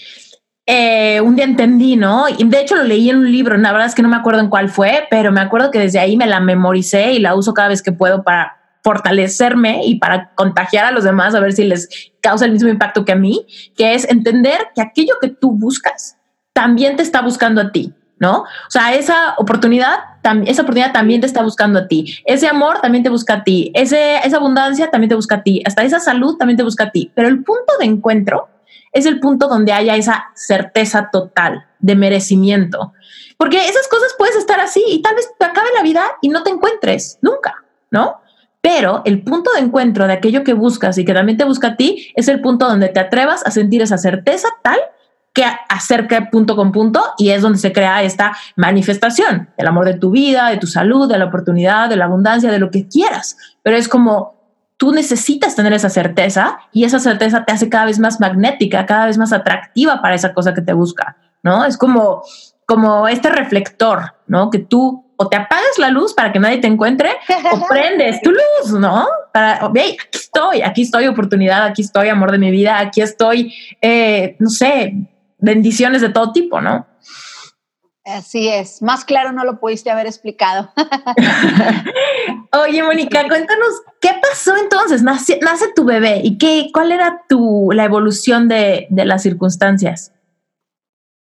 [0.67, 2.25] eh, un día entendí, ¿no?
[2.29, 4.41] Y de hecho lo leí en un libro, la verdad es que no me acuerdo
[4.41, 7.53] en cuál fue, pero me acuerdo que desde ahí me la memoricé y la uso
[7.53, 11.65] cada vez que puedo para fortalecerme y para contagiar a los demás a ver si
[11.65, 15.53] les causa el mismo impacto que a mí, que es entender que aquello que tú
[15.53, 16.17] buscas
[16.53, 17.93] también te está buscando a ti.
[18.19, 18.43] ¿No?
[18.43, 19.99] O sea, esa oportunidad,
[20.47, 22.19] esa oportunidad también te está buscando a ti.
[22.25, 23.71] Ese amor también te busca a ti.
[23.75, 25.63] Ese, esa abundancia también te busca a ti.
[25.67, 27.11] Hasta esa salud también te busca a ti.
[27.15, 28.49] Pero el punto de encuentro
[28.93, 32.93] es el punto donde haya esa certeza total de merecimiento.
[33.37, 36.43] Porque esas cosas puedes estar así y tal vez te acabe la vida y no
[36.43, 38.21] te encuentres nunca, ¿no?
[38.61, 41.77] Pero el punto de encuentro de aquello que buscas y que también te busca a
[41.77, 44.79] ti es el punto donde te atrevas a sentir esa certeza tal
[45.35, 49.95] que acerca punto con punto y es donde se crea esta manifestación del amor de
[49.95, 53.37] tu vida, de tu salud, de la oportunidad, de la abundancia, de lo que quieras.
[53.63, 54.35] Pero es como
[54.77, 59.07] tú necesitas tener esa certeza y esa certeza te hace cada vez más magnética, cada
[59.07, 61.65] vez más atractiva para esa cosa que te busca, ¿no?
[61.65, 62.23] Es como,
[62.65, 64.51] como este reflector, ¿no?
[64.51, 67.11] Que tú o te apagas la luz para que nadie te encuentre
[67.53, 69.07] o prendes tu luz, ¿no?
[69.33, 74.37] Para, aquí estoy, aquí estoy oportunidad, aquí estoy amor de mi vida, aquí estoy, eh,
[74.39, 74.95] no sé,
[75.45, 76.87] bendiciones de todo tipo, ¿no?
[78.05, 80.71] Así es, más claro no lo pudiste haber explicado.
[82.67, 85.03] Oye, Mónica, cuéntanos, ¿qué pasó entonces?
[85.03, 90.13] Nace, nace tu bebé y qué, cuál era tu, la evolución de, las circunstancias.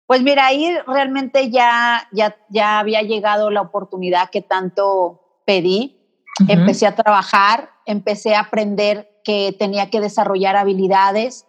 [0.06, 6.00] Pues mira, ahí realmente ya, ya, ya había llegado la oportunidad que tanto pedí.
[6.48, 11.46] Empecé a trabajar, empecé a aprender que tenía que desarrollar habilidades,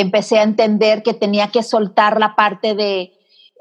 [0.00, 3.12] empecé a entender que tenía que soltar la parte de,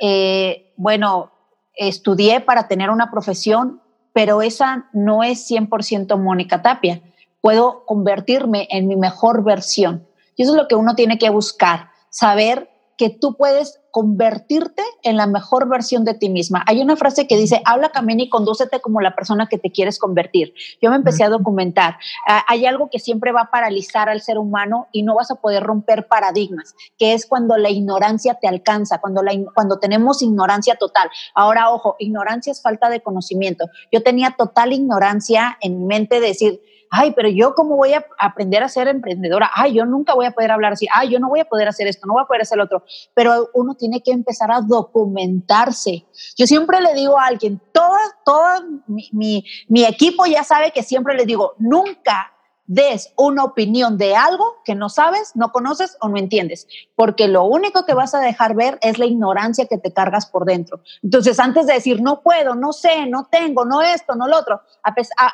[0.01, 1.31] eh, bueno,
[1.75, 3.81] estudié para tener una profesión,
[4.13, 7.01] pero esa no es 100% Mónica Tapia.
[7.39, 10.07] Puedo convertirme en mi mejor versión.
[10.35, 12.71] Y eso es lo que uno tiene que buscar, saber
[13.03, 16.63] que tú puedes convertirte en la mejor versión de ti misma.
[16.67, 19.99] Hay una frase que dice, habla, camina y condúcete como la persona que te quieres
[19.99, 20.53] convertir.
[20.81, 21.97] Yo me empecé a documentar.
[22.25, 25.35] Ah, hay algo que siempre va a paralizar al ser humano y no vas a
[25.35, 30.75] poder romper paradigmas, que es cuando la ignorancia te alcanza, cuando, la, cuando tenemos ignorancia
[30.75, 31.09] total.
[31.35, 33.65] Ahora, ojo, ignorancia es falta de conocimiento.
[33.91, 36.61] Yo tenía total ignorancia en mi mente de decir,
[36.95, 40.31] ay, pero yo cómo voy a aprender a ser emprendedora, ay, yo nunca voy a
[40.31, 42.43] poder hablar así, ay, yo no voy a poder hacer esto, no voy a poder
[42.43, 42.83] hacer lo otro,
[43.15, 46.05] pero uno tiene que empezar a documentarse.
[46.37, 48.43] Yo siempre le digo a alguien, todo, todo
[48.85, 52.32] mi, mi, mi equipo ya sabe que siempre le digo, nunca
[52.65, 57.43] des una opinión de algo que no sabes, no conoces o no entiendes, porque lo
[57.43, 60.81] único que vas a dejar ver es la ignorancia que te cargas por dentro.
[61.01, 64.61] Entonces, antes de decir, no puedo, no sé, no tengo, no esto, no lo otro,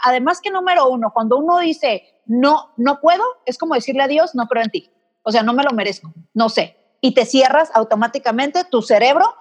[0.03, 4.35] además que número uno, cuando uno dice, no, no puedo, es como decirle a Dios,
[4.35, 4.91] no creo en ti.
[5.23, 6.77] O sea, no me lo merezco, no sé.
[7.01, 9.35] Y te cierras automáticamente tu cerebro.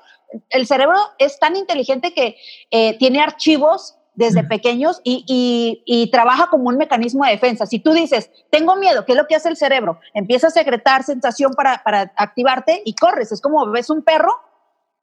[0.51, 2.37] El cerebro es tan inteligente que
[2.71, 7.67] eh, tiene archivos desde pequeños y, trabaja como un mecanismo de defensa.
[7.67, 10.01] Si tú dices, tengo miedo, ¿qué es lo que hace el cerebro?
[10.13, 11.83] Empieza a secretar sensación para,
[12.17, 13.31] activarte y corres.
[13.31, 14.35] Es como ves un perro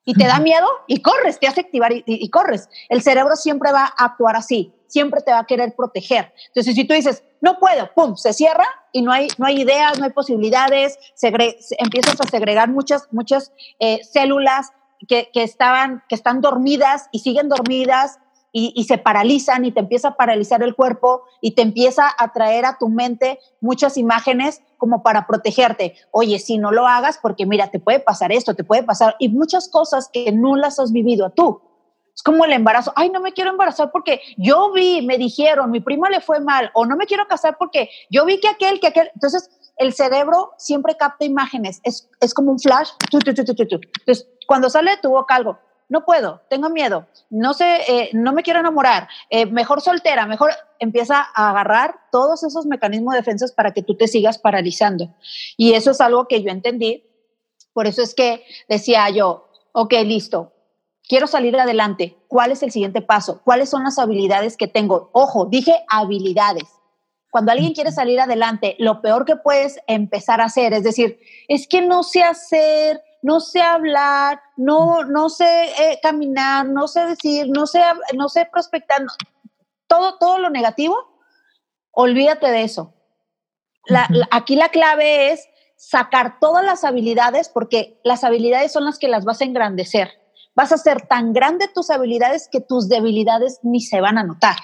[0.03, 2.67] y te da miedo y corres, te hace activar y, corres.
[2.89, 6.33] El cerebro siempre va a actuar así, siempre te va a querer proteger.
[6.47, 9.97] Entonces, si tú dices, no puedo, pum, se cierra y no hay, no hay ideas,
[9.97, 14.73] no hay posibilidades, empiezas a segregar muchas, muchas eh, células
[15.07, 18.19] que, que, estaban, que están dormidas y siguen dormidas
[18.57, 22.65] y, se paralizan y te empieza a paralizar el cuerpo y te empieza a traer
[22.65, 25.97] a tu mente muchas imágenes como para protegerte.
[26.11, 29.27] Oye, si no lo hagas, porque mira, te puede pasar esto, te puede pasar, y
[29.27, 31.59] muchas cosas que no las has vivido tú.
[32.15, 32.93] Es como el embarazo.
[32.95, 36.71] Ay, no me quiero embarazar porque yo vi, me dijeron, mi prima le fue mal,
[36.75, 39.11] o no me quiero casar porque yo vi que aquel, que aquel.
[39.15, 41.81] Entonces, el cerebro siempre capta imágenes.
[41.83, 42.91] Es, es como un flash.
[43.11, 45.57] Entonces, cuando sale de tu boca algo,
[45.87, 50.51] no puedo, tengo miedo, no sé, eh, no me quiero enamorar, eh, mejor soltera, mejor
[50.79, 55.13] empieza a agarrar todos esos mecanismos de defensa para que tú te sigas paralizando.
[55.57, 57.03] Y eso es algo que yo entendí.
[57.73, 60.53] Por eso es que decía yo, ok, listo,
[61.07, 62.17] quiero salir adelante.
[62.27, 63.41] ¿Cuál es el siguiente paso?
[63.43, 65.09] ¿Cuáles son las habilidades que tengo?
[65.13, 66.69] Ojo, dije habilidades.
[67.29, 71.19] Cuando alguien quiere salir adelante, lo peor que puedes empezar a hacer es decir,
[71.49, 75.45] es que no sé hacer, no sé hablar, no, no sé
[75.81, 77.81] eh, caminar, no sé decir, no sé,
[78.13, 79.01] no sé prospectar,
[79.87, 80.95] todo, todo lo negativo,
[81.89, 82.93] olvídate de eso.
[84.29, 89.25] aquí la clave es sacar todas las habilidades porque las habilidades son las que las
[89.25, 90.11] vas a engrandecer.
[90.53, 94.57] Vas a hacer tan grande tus habilidades que tus debilidades ni se van a notar.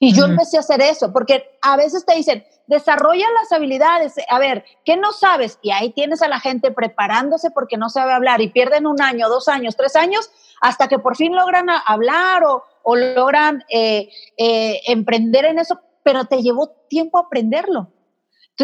[0.00, 4.38] Y yo empecé a hacer eso, porque a veces te dicen, desarrolla las habilidades, a
[4.38, 5.58] ver, ¿qué no sabes?
[5.60, 9.28] Y ahí tienes a la gente preparándose porque no sabe hablar y pierden un año,
[9.28, 10.30] dos años, tres años,
[10.60, 16.42] hasta que por fin logran hablar o, logran eh, eh, emprender en eso, pero te
[16.42, 17.88] llevó tiempo aprenderlo.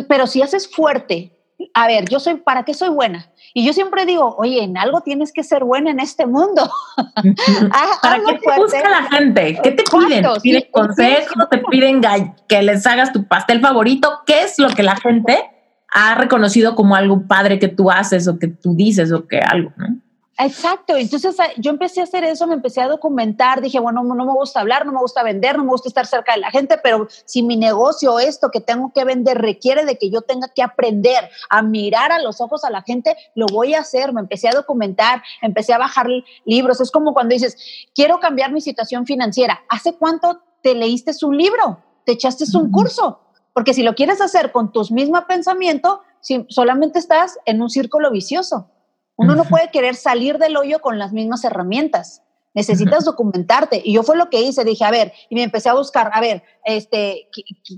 [0.09, 1.33] Pero si haces fuerte,
[1.73, 3.31] a ver, yo soy, ¿para qué soy buena?
[3.53, 6.71] Y yo siempre digo, oye, en algo tienes que ser buena en este mundo.
[8.03, 9.59] ¿Para qué te busca la gente?
[9.63, 10.25] ¿Qué te piden?
[10.25, 11.49] ¿Te piden consejos?
[11.51, 12.01] ¿Te piden
[12.49, 14.21] que les hagas tu pastel favorito?
[14.27, 15.51] ¿Qué es lo que la gente
[15.95, 19.73] ha reconocido como algo padre que tú haces o que tú dices o que algo,
[19.77, 20.04] ¿no?
[20.37, 24.15] Exacto, entonces ah, yo empecé a hacer eso, me empecé a documentar, dije, bueno, no
[24.15, 26.77] me gusta hablar, no me gusta vender, no me gusta estar cerca de la gente,
[26.83, 30.63] pero si mi negocio, esto que tengo que vender, requiere de que yo tenga que
[30.63, 34.49] aprender a mirar a los ojos a la gente, lo voy a hacer, me empecé
[34.49, 36.09] a documentar, empecé a bajar
[36.45, 37.57] libros, es como cuando dices,
[37.95, 41.79] quiero cambiar mi situación financiera, ¿hace cuánto te leíste un libro?
[42.05, 43.21] ¿Te echaste un curso?
[43.53, 46.01] Porque si lo quieres hacer con tus mismos pensamientos,
[46.49, 48.69] solamente estás en un círculo vicioso.
[49.17, 52.23] Uno no puede querer salir del hoyo con las mismas herramientas.
[52.55, 53.83] Necesitas documentarte.
[53.85, 54.65] Y yo fue lo que hice.
[54.65, 57.29] Dije, a ver, y me empecé a buscar, a ver, este,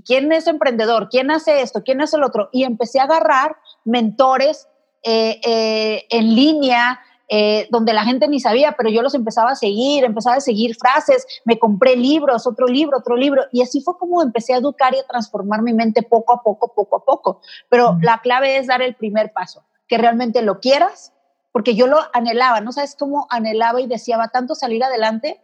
[0.05, 1.09] ¿quién es emprendedor?
[1.09, 1.83] ¿Quién hace esto?
[1.83, 2.49] ¿Quién hace el otro?
[2.51, 4.67] Y empecé a agarrar mentores
[5.03, 9.55] eh, eh, en línea, eh, donde la gente ni sabía, pero yo los empezaba a
[9.55, 13.97] seguir, empezaba a seguir frases, me compré libros, otro libro, otro libro, y así fue
[13.97, 17.41] como empecé a educar y a transformar mi mente poco a poco, poco a poco.
[17.67, 21.13] Pero la clave es dar el primer paso, que realmente lo quieras,
[21.57, 25.41] porque yo lo anhelaba, ¿no sabes cómo anhelaba y deseaba tanto salir adelante?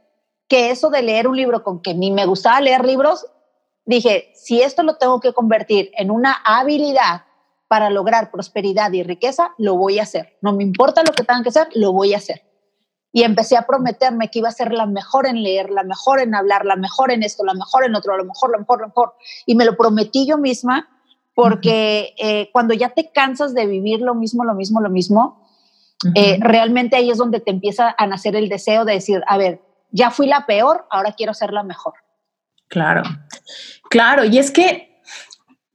[0.47, 3.25] Que eso de leer un libro con que ni me gustaba leer libros,
[3.83, 7.23] dije, si esto lo tengo que convertir en una habilidad
[7.67, 10.37] para lograr prosperidad y riqueza, lo voy a hacer.
[10.41, 12.43] No me importa lo que tenga que hacer, lo voy a hacer.
[13.11, 16.35] Y empecé a prometerme que iba a ser la mejor en leer, la mejor en
[16.35, 19.15] hablar, la mejor en esto, la mejor en otro, lo mejor, lo mejor, lo mejor.
[19.47, 20.89] Y me lo prometí yo misma
[21.33, 25.42] porque eh, cuando ya te cansas de vivir lo mismo, lo mismo, lo mismo,
[26.15, 29.61] eh, realmente ahí es donde te empieza a nacer el deseo de decir, a ver,
[29.91, 31.93] ya fui la peor, ahora quiero ser la mejor.
[32.67, 33.03] Claro,
[33.89, 35.01] claro, y es que,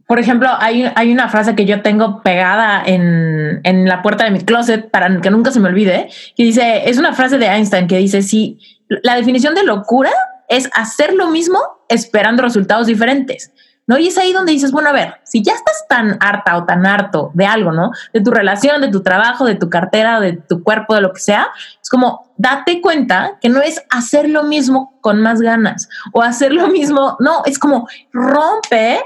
[0.06, 4.30] por ejemplo, hay, hay una frase que yo tengo pegada en, en, la puerta de
[4.30, 7.86] mi closet para que nunca se me olvide, que dice, es una frase de Einstein
[7.86, 8.58] que dice, si
[8.88, 10.10] la definición de locura
[10.48, 11.58] es hacer lo mismo
[11.88, 13.52] esperando resultados diferentes.
[13.88, 13.98] ¿No?
[13.98, 16.86] Y es ahí donde dices, bueno, a ver, si ya estás tan harta o tan
[16.86, 17.90] harto de algo, ¿no?
[18.12, 21.20] De tu relación, de tu trabajo, de tu cartera, de tu cuerpo, de lo que
[21.20, 21.48] sea,
[21.82, 26.52] es como, date cuenta que no es hacer lo mismo con más ganas o hacer
[26.52, 29.00] lo mismo, no, es como rompe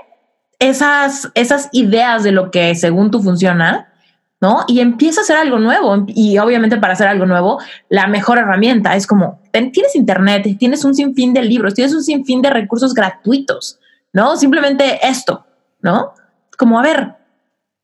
[0.58, 3.88] esas, esas ideas de lo que según tú funciona,
[4.40, 4.64] ¿no?
[4.66, 6.04] Y empieza a hacer algo nuevo.
[6.08, 10.96] Y obviamente para hacer algo nuevo, la mejor herramienta es como, tienes internet, tienes un
[10.96, 13.78] sinfín de libros, tienes un sinfín de recursos gratuitos,
[14.12, 14.36] ¿no?
[14.36, 15.46] Simplemente esto,
[15.80, 16.14] ¿no?
[16.56, 17.16] Como, a ver,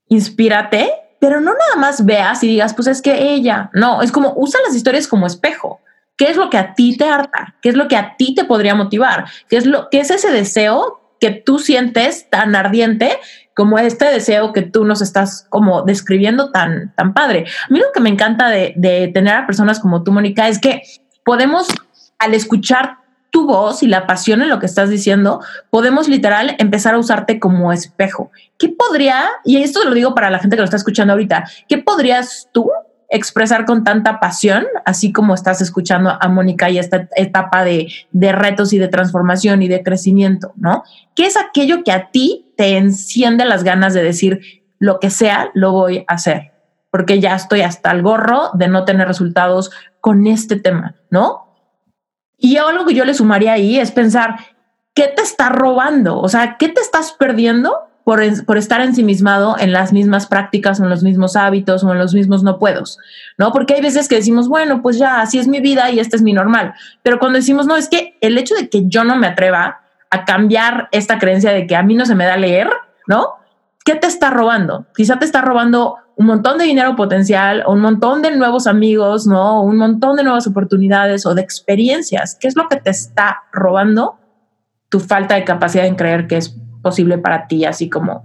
[0.08, 4.34] inspírate, pero no nada más veas y digas, pues es que ella, no, es como,
[4.36, 5.80] usa las historias como espejo.
[6.16, 7.54] ¿Qué es lo que a ti te harta?
[7.62, 9.26] ¿Qué es lo que a ti te podría motivar?
[9.48, 13.18] ¿Qué es, lo, qué es ese deseo que tú sientes tan ardiente
[13.54, 17.44] como este deseo que tú nos estás como describiendo tan, tan padre.
[17.68, 20.60] A mí lo que me encanta de, de tener a personas como tú, Mónica, es
[20.60, 20.82] que
[21.24, 21.66] podemos,
[22.20, 22.98] al escuchar
[23.30, 27.38] tu voz y la pasión en lo que estás diciendo, podemos literal empezar a usarte
[27.38, 28.30] como espejo.
[28.58, 31.78] ¿Qué podría, y esto lo digo para la gente que lo está escuchando ahorita, qué
[31.78, 32.70] podrías tú
[33.10, 38.32] expresar con tanta pasión, así como estás escuchando a Mónica y esta etapa de, de,
[38.32, 40.84] retos y de transformación y de crecimiento, ¿no?
[41.14, 44.40] ¿Qué es aquello que a ti te enciende las ganas de decir
[44.78, 46.52] lo que sea, lo voy a hacer?
[46.90, 49.70] Porque ya estoy hasta el gorro de no tener resultados
[50.00, 51.47] con este tema, ¿no?
[52.38, 54.36] Y algo que yo le sumaría ahí es pensar,
[54.94, 56.20] ¿qué te está robando?
[56.20, 61.02] O sea, ¿qué te estás perdiendo por, estar ensimismado en las mismas prácticas en los
[61.02, 62.98] mismos hábitos o en los mismos no puedos,
[63.36, 63.52] ¿no?
[63.52, 66.22] Porque hay veces que decimos, bueno, pues ya, así es mi vida y este es
[66.22, 66.72] mi normal.
[67.02, 70.24] Pero cuando decimos, no, es que el hecho de que yo no me atreva a
[70.24, 72.70] cambiar esta creencia de que a mí no se me da leer,
[73.06, 73.34] ¿no?
[73.84, 74.86] ¿Qué te está robando?
[74.96, 79.62] Quizá te está robando un montón de dinero potencial, un montón de nuevos amigos, ¿no?
[79.62, 82.36] Un montón de nuevas oportunidades o de experiencias.
[82.40, 84.18] ¿Qué es lo que te está robando
[84.88, 88.24] tu falta de capacidad en creer que es posible para ti, así como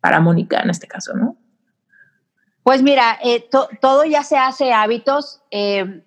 [0.00, 1.36] para Mónica en este caso, ¿no?
[2.62, 3.48] Pues mira, eh,
[3.80, 5.42] todo ya se hace hábitos.
[5.50, 6.04] Eh,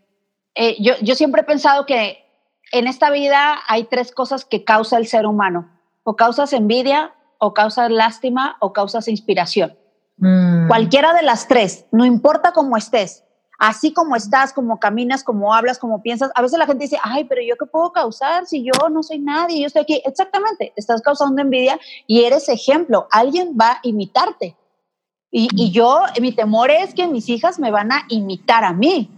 [0.55, 2.23] eh, yo, yo, siempre he pensado que
[2.71, 5.69] en esta vida hay tres cosas que causa el ser humano.
[6.03, 9.77] O causas envidia, o causas lástima, o causas inspiración.
[10.17, 10.67] Mm.
[10.67, 13.23] Cualquiera de las tres, no importa cómo estés,
[13.59, 16.31] así como estás, como caminas, como hablas, como piensas.
[16.35, 19.19] A veces la gente dice, ay, pero yo qué puedo causar si yo no soy
[19.19, 20.01] nadie, yo estoy aquí.
[20.05, 23.07] Exactamente, estás causando envidia y eres ejemplo.
[23.11, 24.55] Alguien va a imitarte.
[25.29, 29.11] Y, y yo, mi temor es que mis hijas me van a imitar a mí.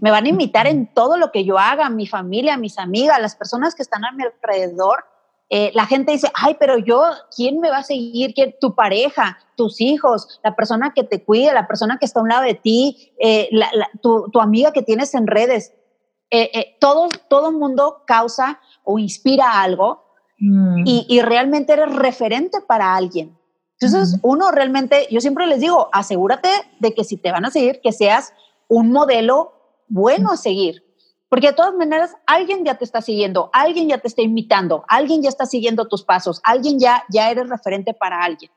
[0.00, 3.34] Me van a imitar en todo lo que yo haga, mi familia, mis amigas, las
[3.34, 5.04] personas que están a mi alrededor
[5.50, 7.02] eh, la gente dice, ay, pero yo,
[7.34, 8.34] ¿quién me va a seguir?
[8.34, 8.54] ¿Quién?
[8.60, 12.30] Tu pareja, tus hijos, la persona que te cuida, la persona que está a un
[12.30, 13.50] lado de ti, eh,
[14.02, 15.72] tu, amiga que tienes en redes.
[16.30, 20.02] Eh, todo, todo mundo causa o inspira algo
[20.38, 20.82] mm.
[20.84, 23.38] y, realmente eres referente para alguien.
[23.78, 26.48] Entonces, uno realmente, yo siempre les digo, asegúrate
[26.80, 28.32] de que si te van a seguir, que seas
[28.68, 29.52] un modelo
[29.88, 30.82] bueno a seguir.
[31.34, 35.20] Porque de todas maneras, alguien ya te está siguiendo, alguien ya te está imitando, alguien
[35.20, 38.52] ya está siguiendo tus pasos, alguien ya, ya eres referente para alguien.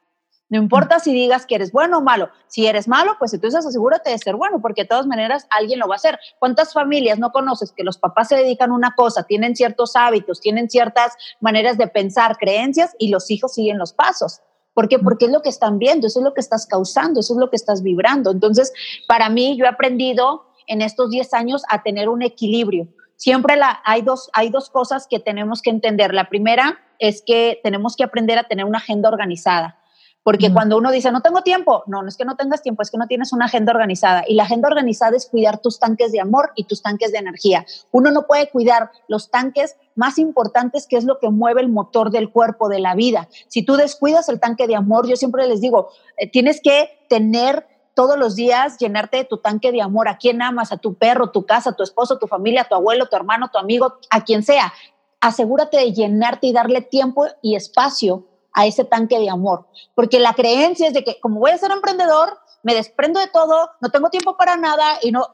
[0.47, 2.29] No importa si digas que eres bueno o malo.
[2.45, 5.87] Si eres malo, pues entonces asegúrate de ser bueno, porque de todas maneras alguien lo
[5.87, 6.19] va a hacer.
[6.37, 10.39] ¿Cuántas familias no conoces que los papás se dedican a una cosa, tienen ciertos hábitos,
[10.39, 14.41] tienen ciertas maneras de pensar, creencias, y los hijos siguen los pasos?
[14.75, 14.99] ¿Por qué?
[14.99, 17.49] Porque es lo que están viendo, eso es lo que estás causando, eso es lo
[17.49, 18.29] que estás vibrando.
[18.29, 18.71] Entonces,
[19.07, 22.87] para mí, yo he aprendido en estos 10 años a tener un equilibrio.
[23.15, 26.13] Siempre la, hay, dos, hay dos cosas que tenemos que entender.
[26.13, 29.79] La primera es que tenemos que aprender a tener una agenda organizada.
[30.27, 32.91] Porque cuando uno dice, no tengo tiempo, no, no es que no tengas tiempo, es
[32.91, 34.25] que no tienes una agenda organizada.
[34.27, 37.65] Y la agenda organizada es cuidar tus tanques de amor y tus tanques de energía.
[37.91, 42.11] Uno no puede cuidar los tanques más importantes, que es lo que mueve el motor
[42.11, 43.29] del cuerpo, de la vida.
[43.47, 47.65] Si tú descuidas el tanque de amor, yo siempre les digo, eh, tienes que tener
[47.97, 50.07] todos los días llenarte de tu tanque de amor.
[50.07, 50.71] ¿A quién amas?
[50.71, 53.97] ¿A tu perro, tu casa, tu esposo, tu familia, tu abuelo, tu hermano, tu amigo,
[54.11, 54.71] a quien sea?
[55.19, 59.65] Asegúrate de llenarte y darle tiempo y espacio a ese tanque de amor.
[59.95, 63.71] Porque la creencia es de que como voy a ser emprendedor, me desprendo de todo,
[63.81, 65.25] no tengo tiempo para nada y no,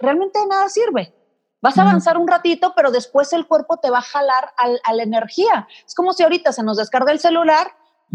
[0.00, 1.14] realmente nada sirve.
[1.60, 5.02] Vas a avanzar un ratito, pero después el cuerpo te va a jalar a la
[5.04, 5.68] energía.
[5.86, 7.68] Es como si ahorita se nos descarga el celular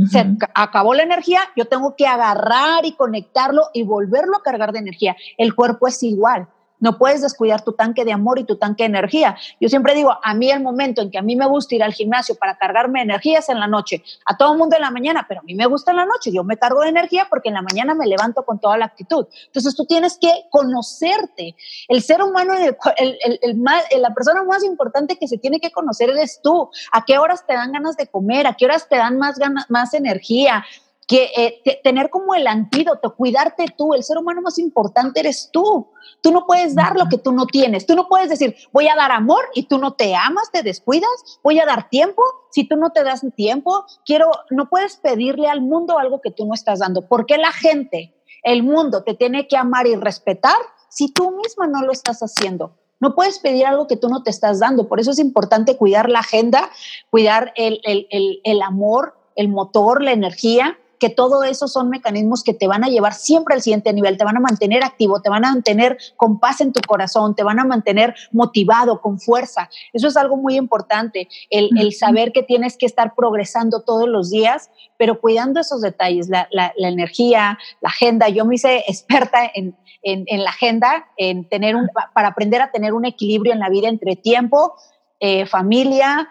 [0.10, 4.80] se acabó la energía, yo tengo que agarrar y conectarlo y volverlo a cargar de
[4.80, 5.16] energía.
[5.38, 6.48] El cuerpo es igual.
[6.80, 9.38] No puedes descuidar tu tanque de amor y tu tanque de energía.
[9.60, 11.94] Yo siempre digo, a mí el momento en que a mí me gusta ir al
[11.94, 14.04] gimnasio para cargarme energía es en la noche.
[14.26, 16.32] A todo el mundo en la mañana, pero a mí me gusta en la noche.
[16.32, 19.28] Yo me cargo de energía porque en la mañana me levanto con toda la actitud.
[19.48, 21.56] Entonces tú tienes que conocerte.
[21.88, 26.40] El ser humano, el, el, la persona más importante que se tiene que conocer eres
[26.42, 26.70] tú.
[26.92, 28.48] ¿A qué horas te dan ganas de comer?
[28.48, 30.66] ¿A qué horas te dan más, ganas, más energía?
[31.10, 35.88] Que eh, tener como el antídoto, cuidarte tú, el ser humano más importante eres tú.
[36.22, 37.88] Tú no puedes dar lo que tú no tienes.
[37.88, 41.10] Tú no puedes decir, voy a dar amor y tú no te amas, te descuidas.
[41.44, 43.86] Voy a dar tiempo si tú no te das tiempo.
[44.06, 47.08] Quiero, no puedes pedirle al mundo algo que tú no estás dando.
[47.08, 50.58] ¿Por qué la gente, el mundo te tiene que amar y respetar
[50.90, 52.76] si tú misma no lo estás haciendo?
[53.00, 54.88] No puedes pedir algo que tú no te estás dando.
[54.88, 56.70] Por eso es importante cuidar la agenda,
[57.10, 62.44] cuidar el, el, el, el amor, el motor, la energía que todo eso son mecanismos
[62.44, 65.30] que te van a llevar siempre al siguiente nivel, te van a mantener activo, te
[65.30, 69.70] van a mantener con paz en tu corazón, te van a mantener motivado, con fuerza.
[69.94, 74.70] Eso es algo muy importante, el, saber que tienes que estar progresando todos los días,
[74.98, 76.48] pero cuidando esos detalles, la,
[76.78, 78.30] energía, la agenda.
[78.30, 83.06] Yo me hice experta en, la agenda, en tener un, para aprender a tener un
[83.06, 84.76] equilibrio en la vida entre tiempo,
[85.22, 86.30] eh, familia,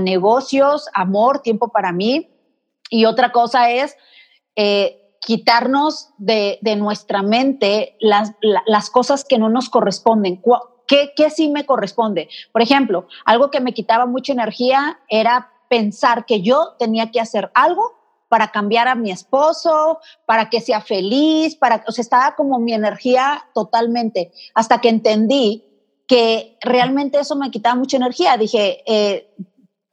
[0.00, 2.28] negocios, amor, tiempo para mí.
[2.90, 3.96] Y otra cosa es
[4.56, 8.32] eh, quitarnos de, nuestra mente las,
[8.66, 10.42] las, cosas que no nos corresponden.
[10.86, 12.28] ¿Qué, ¿Qué sí me corresponde?
[12.52, 17.50] Por ejemplo, algo que me quitaba mucha energía era pensar que yo tenía que hacer
[17.54, 22.58] algo para cambiar a mi esposo, para que sea feliz, para, o sea, estaba como
[22.58, 25.64] mi energía totalmente, hasta que entendí
[26.06, 28.36] que realmente eso me quitaba mucha energía.
[28.36, 29.32] Dije, eh,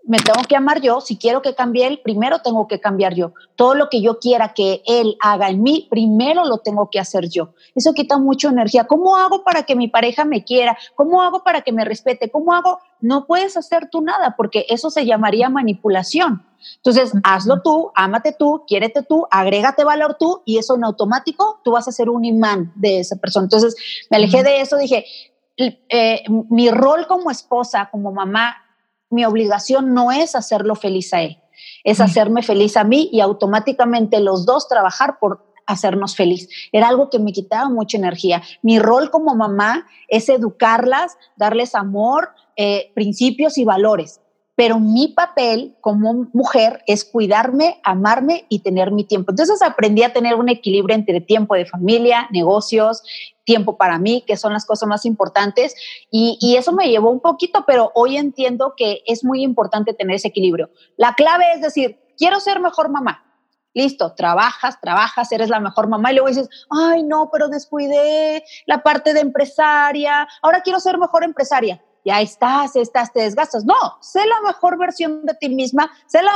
[0.08, 3.34] me tengo que amar yo, si quiero que cambie él, primero tengo que cambiar yo.
[3.58, 7.28] Todo lo que yo quiera que él haga en mí, primero lo tengo que hacer
[7.28, 7.50] yo.
[7.76, 8.86] Eso quita mucha energía.
[8.86, 10.78] ¿Cómo hago para que mi pareja me quiera?
[10.96, 12.32] ¿Cómo hago para que me respete?
[12.32, 12.80] ¿Cómo hago?
[13.02, 16.46] No puedes hacer tú nada porque eso se llamaría manipulación.
[16.78, 21.72] Entonces, hazlo tú, ámate tú, quiérete tú, agrégate valor tú y eso en automático tú
[21.72, 23.44] vas a ser un imán de esa persona.
[23.44, 23.76] Entonces,
[24.10, 25.06] me alejé de eso, dije,
[25.58, 28.56] eh, mi rol como esposa, como mamá,
[29.10, 31.42] mi obligación no es hacerlo feliz a él,
[31.84, 36.48] es hacerme feliz a mí y automáticamente los dos trabajar por hacernos feliz.
[36.72, 38.42] Era algo que me quitaba mucha energía.
[38.62, 44.22] Mi rol como mamá es educarlas, darles amor, eh, principios y valores
[44.58, 49.32] pero mi papel como mujer es cuidarme, amarme y tener mi tiempo.
[49.32, 53.04] Entonces aprendí a tener un equilibrio entre tiempo de familia, negocios,
[53.48, 55.74] tiempo para mí, que son las cosas más importantes.
[56.12, 60.28] Y, eso me llevó un poquito, pero hoy entiendo que es muy importante tener ese
[60.28, 60.70] equilibrio.
[60.98, 63.24] La clave es decir, quiero ser mejor mamá.
[63.74, 68.82] Listo, trabajas, trabajas, eres la mejor mamá y luego dices, ay, no, pero descuidé la
[68.82, 73.66] parte de empresaria, ahora quiero ser mejor empresaria ya estás, estás, te desgastas.
[73.66, 76.32] No, sé la mejor versión de ti misma, sé la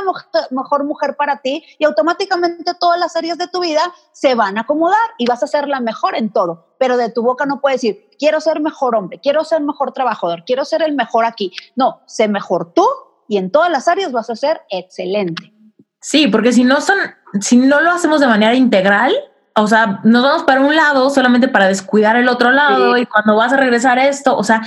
[0.52, 4.62] mejor mujer para ti y automáticamente todas las áreas de tu vida se van a
[4.62, 6.76] acomodar y vas a ser la mejor en todo.
[6.78, 10.44] Pero de tu boca no puedes decir, quiero ser mejor hombre, quiero ser mejor trabajador,
[10.46, 11.54] quiero ser el mejor aquí.
[11.78, 12.86] No, sé mejor tú
[13.30, 15.54] y en todas las áreas vas a ser excelente.
[16.02, 16.98] Sí, porque si no son,
[17.40, 19.14] si no lo hacemos de manera integral,
[19.56, 23.36] o sea, nos vamos para un lado solamente para descuidar el otro lado y cuando
[23.36, 24.62] vas a regresar esto, o sea,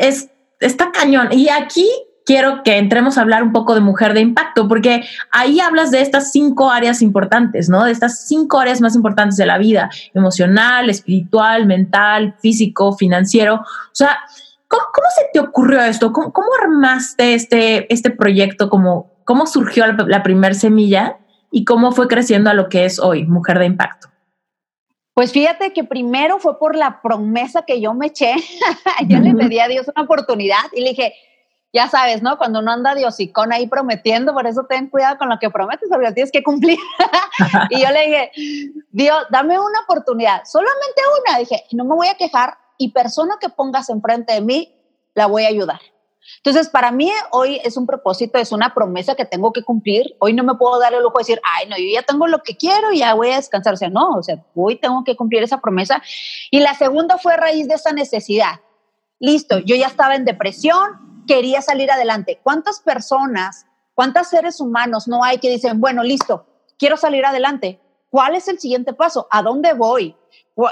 [0.00, 0.30] es,
[0.60, 1.28] está cañón.
[1.32, 1.88] Y aquí
[2.24, 6.00] quiero que entremos a hablar un poco de mujer de impacto, porque ahí hablas de
[6.00, 7.84] estas cinco áreas importantes, ¿no?
[7.84, 13.56] De estas cinco áreas más importantes de la vida, emocional, espiritual, mental, físico, financiero.
[13.56, 14.18] O sea,
[14.68, 16.12] ¿cómo, se te ocurrió esto?
[16.12, 18.68] ¿Cómo, armaste este, este proyecto?
[18.68, 21.18] ¿Cómo, ¿Cómo surgió la, la primer semilla?
[21.50, 24.11] ¿Y cómo fue creciendo a lo que es hoy, Mujer de Impacto?
[25.14, 28.34] Pues fíjate que primero fue por la promesa que yo me eché.
[29.08, 31.14] yo le pedí a Dios una oportunidad y le dije,
[31.72, 32.38] ya sabes, ¿no?
[32.38, 36.12] Cuando uno anda diosicón ahí prometiendo, por eso ten cuidado con lo que prometes, porque
[36.12, 36.78] tienes que cumplir.
[37.70, 38.30] y yo le dije,
[38.90, 41.38] Dios, dame una oportunidad, solamente una.
[41.38, 44.74] Dije, no me voy a quejar y persona que pongas enfrente de mí,
[45.14, 45.80] la voy a ayudar.
[46.36, 50.16] Entonces, para mí hoy es un propósito, es una promesa que tengo que cumplir.
[50.18, 52.42] Hoy no me puedo dar el lujo de decir, ay, no, yo ya tengo lo
[52.42, 53.74] que quiero y ya voy a descansar.
[53.74, 56.02] O sea, no, o sea, hoy tengo que cumplir esa promesa.
[56.50, 58.60] Y la segunda fue a raíz de esa necesidad.
[59.18, 62.40] Listo, yo ya estaba en depresión, quería salir adelante.
[62.42, 66.46] ¿Cuántas personas, cuántos seres humanos no hay que dicen, bueno, listo,
[66.78, 67.80] quiero salir adelante?
[68.10, 69.28] ¿Cuál es el siguiente paso?
[69.30, 70.16] ¿A dónde voy?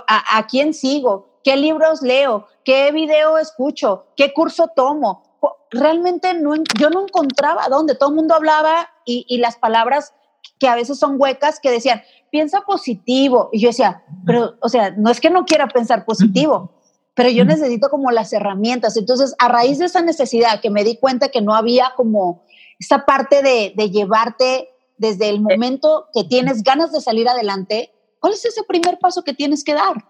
[0.09, 1.40] ¿A, a quién sigo?
[1.42, 2.46] ¿Qué libros leo?
[2.64, 4.07] ¿Qué video escucho?
[4.16, 5.30] ¿Qué curso tomo?
[5.70, 7.95] Realmente no, yo no encontraba dónde.
[7.95, 10.14] Todo el mundo hablaba y, las palabras
[10.59, 13.49] que a veces son huecas que decían, piensa positivo.
[13.53, 16.72] Y yo decía, pero, o sea, no es que no quiera pensar positivo,
[17.14, 18.97] pero yo necesito como las herramientas.
[18.97, 22.43] Entonces, a raíz de esa necesidad que me di cuenta que no había como
[22.78, 28.34] esa parte de, de llevarte desde el momento que tienes ganas de salir adelante, ¿cuál
[28.34, 30.05] es ese primer paso que tienes que dar?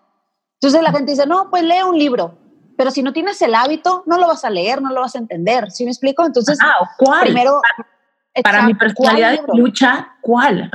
[0.55, 2.37] Entonces la gente dice, no, pues lee un libro
[2.81, 5.19] pero si no tienes el hábito, no lo vas a leer, no lo vas a
[5.19, 5.71] entender.
[5.71, 6.25] ¿Sí me explico?
[6.25, 7.25] Entonces, ah, ¿cuál?
[7.25, 7.61] Primero,
[8.43, 10.71] para, mi personalidad de lucha, ¿cuál?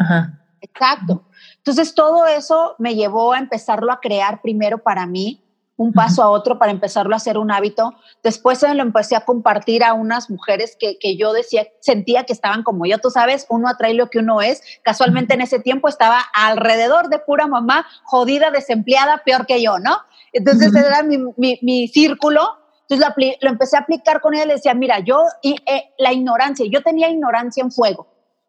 [0.62, 1.24] Exacto.
[1.58, 5.43] Entonces todo eso me llevó a empezarlo a crear primero para mí,
[5.78, 7.95] un paso a otro para empezarlo a hacer un hábito.
[8.22, 12.62] Después lo empecé a compartir a unas mujeres que, que, yo decía, sentía que estaban
[12.62, 14.62] como yo, tú sabes, uno atrae lo que uno es.
[14.84, 19.97] Casualmente en ese tiempo estaba alrededor de pura mamá, jodida, desempleada, peor que yo, ¿no?
[20.36, 22.42] Entonces era mi, mi, mi, círculo.
[22.82, 26.12] Entonces lo, lo, empecé a aplicar con ella, le decía, mira, yo, y, eh, la
[26.12, 28.08] ignorancia, yo tenía ignorancia en fuego,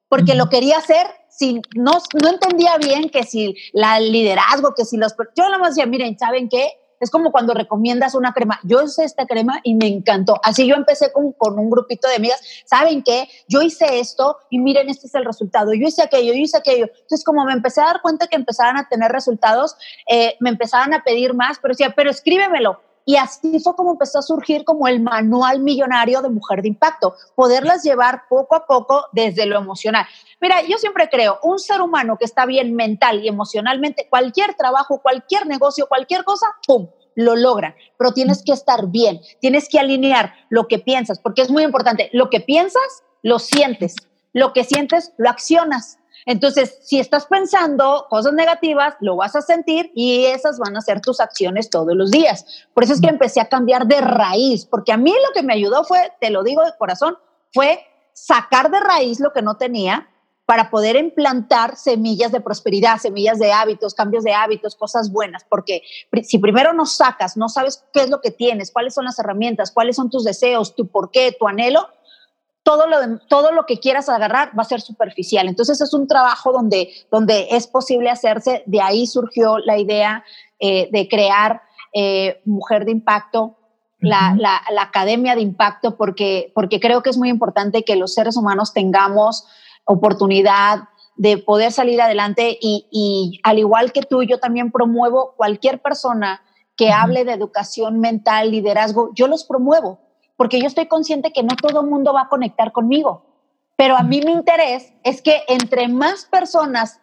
[0.09, 4.97] porque lo quería hacer si no, no entendía bien que si la liderazgo, que si
[4.97, 5.15] los...
[5.37, 6.73] Yo nada más decía, miren, ¿saben qué?
[7.07, 8.59] Es como cuando recomiendas una crema.
[8.65, 10.41] Yo usé esta crema y me encantó.
[10.43, 12.41] Así yo empecé con, con, un grupito de amigas.
[12.65, 13.29] ¿Saben qué?
[13.47, 15.73] Yo hice esto y miren, este es el resultado.
[15.73, 16.87] Yo hice aquello, yo hice aquello.
[16.87, 19.77] Entonces, como me empecé a dar cuenta que empezaban a tener resultados,
[20.11, 22.81] eh, me empezaban a pedir más, pero decía, pero escríbemelo.
[23.09, 27.15] Y así fue como empezó a surgir como el manual millonario de mujer de impacto,
[27.37, 30.05] poderlas llevar poco a poco desde lo emocional.
[30.41, 35.01] Mira, yo siempre creo, un ser humano que está bien mental y emocionalmente, cualquier trabajo,
[35.01, 36.89] cualquier negocio, cualquier cosa, ¡pum!
[37.15, 41.51] lo logran, pero tienes que estar bien, tienes que alinear lo que piensas, porque es
[41.51, 43.95] muy importante, lo que piensas, lo sientes,
[44.33, 45.99] lo que sientes, lo accionas.
[46.27, 51.01] Entonces, si estás pensando cosas negativas, lo vas a sentir y esas van a ser
[51.01, 52.67] tus acciones todos los días.
[52.75, 55.55] Por eso es que empecé a cambiar de raíz, porque a mí lo que me
[55.55, 57.17] ayudó fue, te lo digo de corazón,
[57.55, 57.81] fue
[58.13, 60.09] sacar de raíz lo que no tenía
[60.47, 65.83] para poder implantar semillas de prosperidad, semillas de hábitos, cambios de hábitos, cosas buenas, porque
[66.23, 69.73] si primero no sacas, no sabes qué es lo que tienes, cuáles son las herramientas,
[69.73, 71.89] cuáles son tus deseos, tu por qué, tu anhelo,
[72.67, 75.47] todo lo, todo lo que quieras agarrar va a ser superficial.
[75.47, 78.65] Entonces es un trabajo donde, donde es posible hacerse.
[78.67, 80.25] De ahí surgió la idea
[80.59, 81.63] eh, de crear
[81.93, 83.57] eh, Mujer de Impacto,
[84.01, 88.15] la, la, la, Academia de Impacto, porque, porque creo que es muy importante que los
[88.15, 89.47] seres humanos tengamos
[89.85, 95.81] oportunidad de poder salir adelante y, y al igual que tú, yo también promuevo cualquier
[95.81, 96.43] persona
[96.75, 100.01] que hable de educación mental, liderazgo, yo los promuevo
[100.37, 103.25] porque yo estoy consciente que no todo el mundo va a conectar conmigo,
[103.77, 107.01] pero a mí mi interés es que entre más personas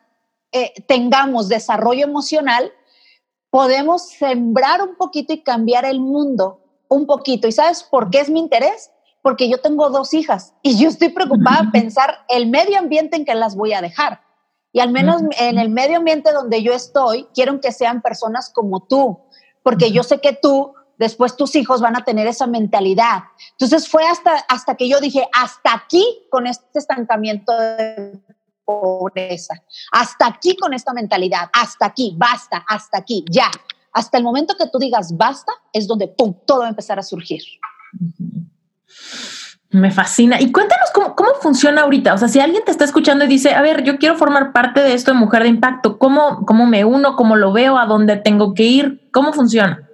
[0.52, 2.72] eh, tengamos desarrollo emocional,
[3.50, 6.60] podemos sembrar un poquito y cambiar el mundo
[6.90, 7.48] un poquito.
[7.48, 8.92] ¿Y sabes por qué es mi interés?
[9.22, 13.36] Porque yo tengo dos hijas y yo estoy preocupada pensar el medio ambiente en que
[13.36, 14.22] las voy a dejar.
[14.72, 18.82] Y al menos en el medio ambiente donde yo estoy, quiero que sean personas como
[18.82, 19.20] tú,
[19.62, 23.24] porque yo sé que tú después tus hijos van a tener esa mentalidad.
[23.52, 28.20] Entonces fue hasta, hasta que yo dije, hasta aquí con este estancamiento de
[28.66, 29.56] pobreza,
[29.91, 33.50] hasta aquí con esta mentalidad, hasta aquí, basta, hasta aquí, ya.
[33.91, 37.41] Hasta el momento que tú digas basta, es donde, todo va a empezar a surgir.
[39.70, 40.39] Me fascina.
[40.39, 42.14] Y cuéntanos cómo, cómo, funciona ahorita.
[42.14, 44.82] O sea, si alguien te está escuchando y dice, a ver, yo quiero formar parte
[44.82, 47.16] de esto de Mujer de Impacto, ¿cómo, cómo me uno?
[47.16, 47.78] ¿Cómo lo veo?
[47.78, 49.10] ¿A dónde tengo que ir?
[49.12, 49.89] ¿Cómo funciona?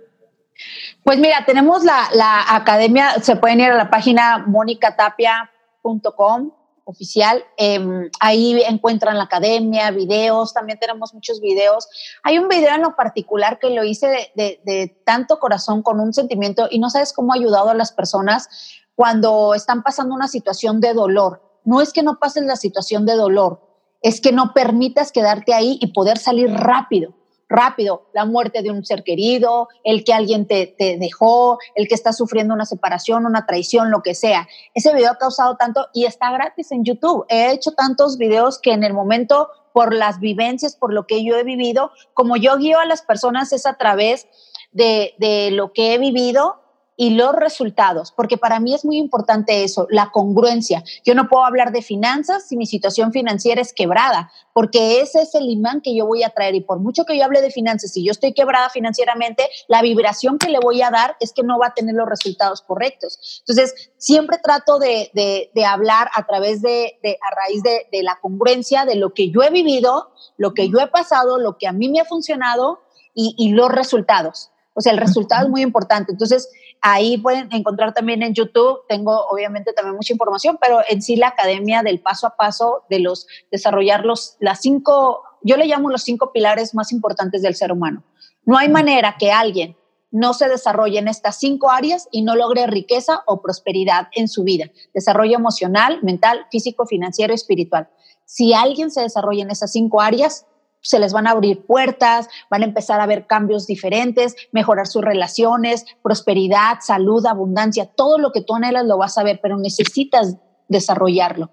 [1.10, 6.51] Pues mira, tenemos la, la academia, se pueden ir a la página monicatapia.com
[6.84, 7.43] oficial.
[7.57, 11.88] Eh, ahí encuentran la academia, videos, también tenemos muchos videos.
[12.22, 15.99] Hay un video en lo particular que lo hice de, de, de, tanto corazón, con
[15.99, 18.47] un sentimiento, y no sabes cómo ha ayudado a las personas
[18.93, 21.41] cuando están pasando una situación de dolor.
[21.64, 23.68] No es que no pases la situación de dolor,
[24.03, 27.16] es que no permitas quedarte ahí y poder salir rápido
[27.50, 31.95] rápido, la muerte de un ser querido, el que alguien te, te, dejó, el que
[31.95, 34.47] está sufriendo una separación, una traición, lo que sea.
[34.76, 37.26] Ese video ha causado tanto y está gratis en YouTube.
[37.28, 41.36] He hecho tantos videos que en el momento, por las vivencias, por lo que yo
[41.36, 44.28] he vivido, como yo guío a las personas es a través
[44.72, 46.62] de, de lo que he vivido
[47.02, 50.84] y los resultados, porque para mí es muy importante eso, la congruencia.
[51.06, 55.34] Yo no puedo hablar de finanzas si mi situación financiera es quebrada, porque ese es
[55.34, 57.93] el imán que yo voy a traer y por mucho que yo hable de finanzas,
[57.93, 61.58] si yo estoy quebrada financieramente, la vibración que le voy a dar es que no
[61.58, 63.43] va a tener los resultados correctos.
[63.47, 68.04] Entonces, siempre trato de, de, de hablar a través de, de a raíz de, de
[68.04, 71.66] la congruencia de lo que yo he vivido, lo que yo he pasado, lo que
[71.66, 72.82] a mí me ha funcionado
[73.14, 74.52] y, y los resultados.
[74.76, 76.14] O sea, el resultado es muy importante.
[76.14, 76.50] Entonces,
[76.82, 81.30] ahí pueden encontrar también en YouTube, tengo obviamente también mucha información, pero en sí la
[81.30, 86.04] academia del paso a paso de los desarrollar los, las cinco, yo le llamo los
[86.04, 88.04] cinco pilares más importantes del ser humano.
[88.46, 89.76] No hay manera que alguien
[90.12, 94.44] no se desarrolle en estas cinco áreas y no logre riqueza o prosperidad en su
[94.44, 94.66] vida.
[94.94, 97.90] Desarrollo emocional, mental, físico, financiero, espiritual.
[98.26, 100.46] Si alguien se desarrolla en esas cinco áreas,
[100.82, 105.04] se les van a abrir puertas, van a empezar a ver cambios diferentes, mejorar sus
[105.04, 110.38] relaciones, prosperidad, salud, abundancia, todo lo que tú anhelas lo vas a ver, pero necesitas
[110.68, 111.52] desarrollarlo.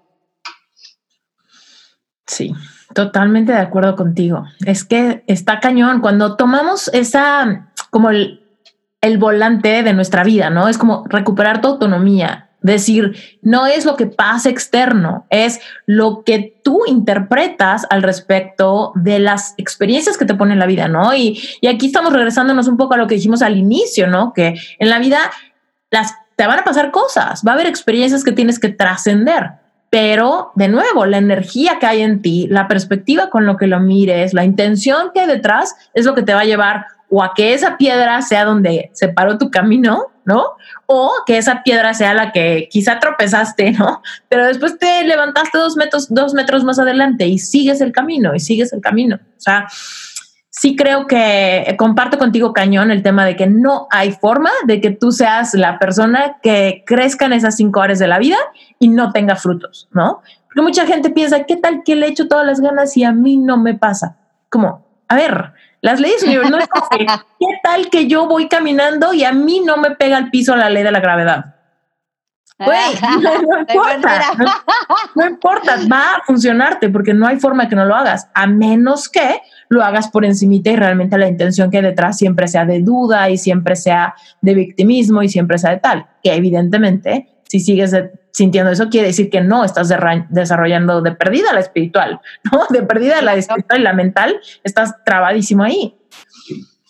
[2.25, 2.53] Sí,
[2.93, 4.45] totalmente de acuerdo contigo.
[4.65, 8.45] Es que está cañón cuando tomamos esa, como el,
[9.01, 10.67] el volante de nuestra vida, ¿no?
[10.67, 16.59] Es como recuperar tu autonomía, Decir, no es lo que pasa externo, es lo que
[16.63, 21.15] tú interpretas al respecto de las experiencias que te pone la vida, ¿no?
[21.15, 24.33] Y, y, aquí estamos regresándonos un poco a lo que dijimos al inicio, ¿no?
[24.33, 25.19] Que en la vida
[25.89, 29.51] las, te van a pasar cosas, va a haber experiencias que tienes que trascender,
[29.89, 33.79] pero de nuevo, la energía que hay en ti, la perspectiva con lo que lo
[33.79, 37.33] mires, la intención que hay detrás es lo que te va a llevar o a
[37.33, 40.55] que esa piedra sea donde se paró tu camino, ¿no?
[40.87, 44.01] O que esa piedra sea la que quizá tropezaste, ¿no?
[44.29, 48.39] Pero después te levantaste dos metros, dos metros más adelante y sigues el camino y
[48.39, 49.15] sigues el camino.
[49.15, 49.67] O sea,
[50.49, 54.91] sí creo que comparto contigo cañón el tema de que no hay forma de que
[54.91, 58.37] tú seas la persona que crezca en esas cinco horas de la vida
[58.79, 60.21] y no tenga frutos, ¿no?
[60.45, 63.37] Porque mucha gente piensa, ¿qué tal que le echo todas las ganas y a mí
[63.37, 64.17] no me pasa?
[64.49, 66.67] Como, a ver, las leyes universales,
[67.39, 70.69] ¿qué tal que yo voy caminando y a mí no me pega al piso la
[70.69, 71.57] ley de la gravedad?
[72.59, 74.21] Güey, no, importa,
[75.13, 78.47] no, importa, va a funcionarte porque no hay forma de que no lo hagas, a
[78.47, 82.65] menos que lo hagas por encimita y realmente la intención que hay detrás siempre sea
[82.65, 87.59] de duda y siempre sea de victimismo y siempre sea de tal, que evidentemente si
[87.59, 87.93] sigues
[88.37, 89.91] sintiendo eso, quiere decir que no estás
[90.29, 92.21] desarrollando de perdida la espiritual,
[92.51, 92.67] ¿no?
[92.69, 95.95] De perdida la espiritual y la mental, estás trabadísimo ahí.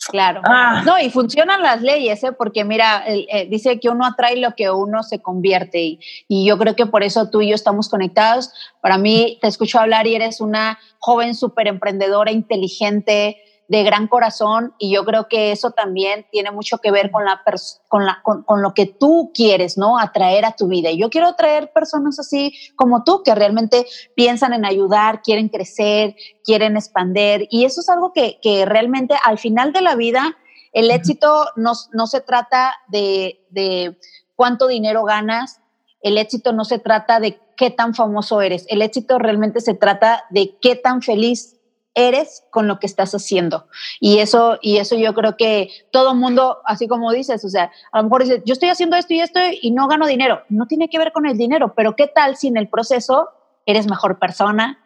[0.10, 0.42] Claro.
[0.44, 0.84] Ah.
[0.86, 2.34] No, y funcionan las leyes, ¿eh?
[2.34, 6.58] porque mira, eh, dice que uno atrae lo que uno se convierte y, y, yo
[6.58, 8.52] creo que por eso tú y yo estamos conectados.
[8.82, 13.38] Para mí, te escucho hablar y eres una joven súper emprendedora, inteligente,
[13.68, 17.42] de gran corazón y yo creo que eso también tiene mucho que ver con, la
[17.90, 20.00] con, la, con, lo que tú quieres, ¿no?
[20.00, 20.90] Atraer a tu vida.
[20.90, 26.16] Y yo quiero atraer personas así como tú, que realmente piensan en ayudar, quieren crecer,
[26.46, 27.48] quieren expander.
[27.50, 30.38] Y eso es algo que, que realmente al final de la vida,
[30.72, 33.98] el éxito no, no se trata de, de
[34.36, 35.60] cuánto dinero ganas,
[36.02, 40.24] el éxito no se trata de qué tan famoso eres, el éxito realmente se trata
[40.30, 41.57] de qué tan feliz
[41.98, 43.68] eres con lo que estás haciendo.
[44.00, 47.98] Y eso, y eso yo creo que todo mundo, así como dices, o sea, a
[47.98, 50.44] lo mejor dices, yo estoy haciendo esto y esto y no gano dinero.
[50.48, 53.30] No tiene que ver con el dinero, pero ¿qué tal si en el proceso
[53.66, 54.78] eres mejor persona?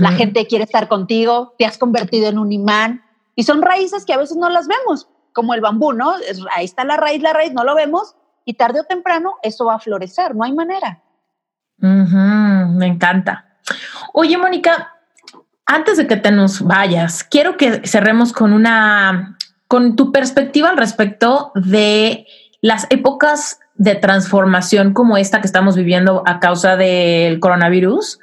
[0.00, 3.04] La gente quiere estar contigo, te has convertido en un imán.
[3.36, 6.14] Y son raíces que a veces no las vemos, como el bambú, ¿no?
[6.56, 8.16] Ahí está la raíz, la raíz, no lo vemos.
[8.44, 11.02] Y tarde o temprano eso va a florecer, no hay manera.
[11.76, 13.58] me encanta.
[14.12, 14.97] Oye, Mónica,
[15.68, 19.36] antes de que te nos vayas, quiero que cerremos con una,
[19.68, 22.26] con tu perspectiva al respecto de
[22.62, 28.18] las épocas de transformación como esta que estamos viviendo a causa del coronavirus.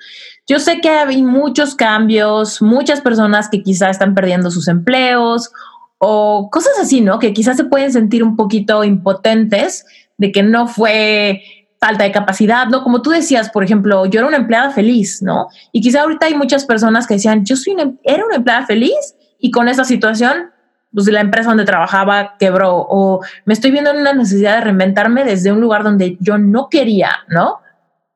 [0.48, 5.52] Yo sé que hay muchos cambios, muchas personas que quizás están perdiendo sus empleos
[6.00, 7.20] o cosas así, ¿no?
[7.20, 9.86] Que quizás se pueden sentir un poquito impotentes
[10.18, 11.43] de que no fue
[11.80, 12.84] falta de capacidad, ¿no?
[12.84, 15.48] Como tú decías, por ejemplo, yo era una empleada feliz, ¿no?
[15.72, 19.16] Y quizá ahorita hay muchas personas que decían, yo soy una, era una empleada feliz
[19.40, 20.52] y con esa situación,
[20.94, 25.26] pues la empresa donde trabajaba quebró o me estoy viendo en una necesidad de reinventarme
[25.26, 27.60] desde un lugar donde yo no quería, ¿no?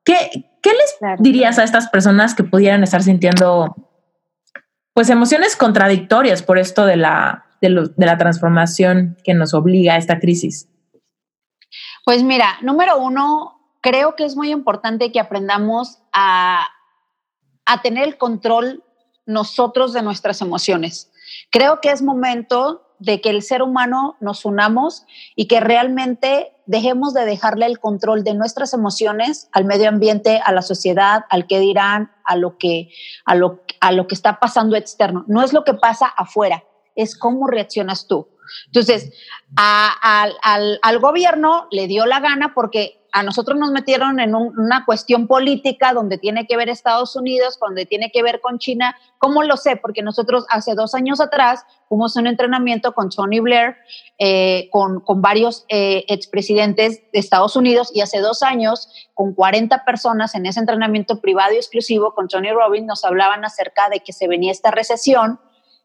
[0.04, 3.76] ¿Qué, qué les dirías a estas personas que pudieran estar sintiendo,
[4.94, 9.98] pues, emociones contradictorias por esto de la, de, de la transformación que nos obliga a
[9.98, 10.69] esta crisis?
[12.10, 16.66] Pues mira, número uno, creo que es muy importante que aprendamos a,
[17.84, 18.82] tener el control
[19.26, 21.12] nosotros de nuestras emociones.
[21.52, 25.06] Creo que es momento de que el ser humano nos unamos
[25.36, 30.50] y que realmente dejemos de dejarle el control de nuestras emociones al medio ambiente, a
[30.50, 32.90] la sociedad, al que dirán, a lo que,
[33.24, 35.24] a lo, a lo que está pasando externo.
[35.28, 36.64] No es lo que pasa afuera,
[36.96, 38.26] es cómo reaccionas tú.
[38.66, 39.12] Entonces,
[39.56, 45.92] al, gobierno le dio la gana porque a nosotros nos metieron en una cuestión política
[45.92, 48.96] donde tiene que ver Estados Unidos, donde tiene que ver con China.
[49.18, 49.76] ¿Cómo lo sé?
[49.76, 53.74] Porque nosotros hace dos años atrás fuimos a un entrenamiento con Tony Blair,
[54.18, 60.36] eh, con, varios eh, expresidentes de Estados Unidos y hace dos años con 40 personas
[60.36, 64.28] en ese entrenamiento privado y exclusivo con Tony Robbins nos hablaban acerca de que se
[64.28, 65.40] venía esta recesión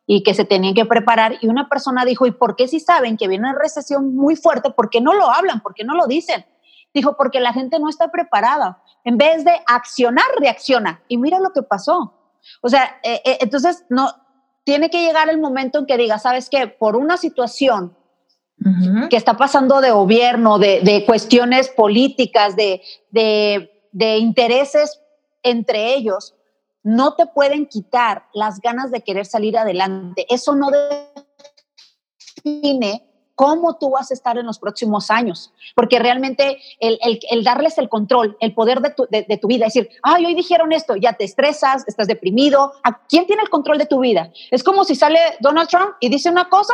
[0.08, 1.38] y que se tenían que preparar.
[1.42, 4.70] Y una persona dijo, ¿y por qué si saben que viene una recesión muy fuerte,
[4.70, 6.46] por qué no lo hablan, por qué no lo dicen?
[6.94, 8.82] Dijo, porque la gente no está preparada.
[9.04, 11.02] En vez de accionar, reacciona.
[11.08, 12.14] Y mira lo que pasó.
[12.62, 14.10] O sea, eh, eh, entonces no,
[14.64, 16.68] tiene que llegar el momento en que diga, ¿sabes qué?
[16.68, 17.96] Por una situación
[19.10, 25.02] que está pasando de gobierno, de, de cuestiones políticas, de, de, de intereses
[25.44, 26.35] entre ellos,
[26.86, 30.28] no te pueden quitar las ganas de querer salir adelante.
[30.30, 30.70] Eso no
[32.44, 33.04] define
[33.34, 38.38] cómo tú vas a estar en los próximos años, porque realmente el, darles el control,
[38.40, 41.84] el poder de tu, de, tu, vida, decir, ay, hoy dijeron esto, ya te estresas,
[41.88, 44.32] estás deprimido, ¿a quién tiene el control de tu vida?
[44.52, 46.74] Es como si sale Donald Trump y dice una cosa,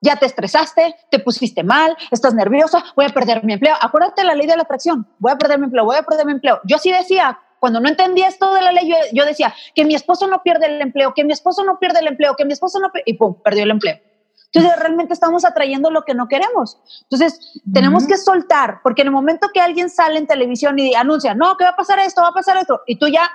[0.00, 3.74] ya te estresaste, te pusiste mal, estás nerviosa, voy a perder mi empleo.
[3.80, 6.32] Acuérdate la ley de la atracción, voy a perder mi empleo, voy a perder mi
[6.32, 6.60] empleo.
[6.64, 10.26] Yo sí decía, cuando no entendía esto de la ley, yo, decía, que mi esposo
[10.26, 12.90] no pierde el empleo, que mi esposo no pierde el empleo, que mi esposo no...
[13.04, 13.98] Y pum, perdió el empleo.
[14.52, 16.78] Entonces realmente estamos atrayendo lo que no queremos.
[17.02, 21.34] Entonces tenemos que soltar, porque en el momento que alguien sale en televisión y anuncia,
[21.34, 23.30] no, que va a pasar esto, va a pasar esto, y tú ya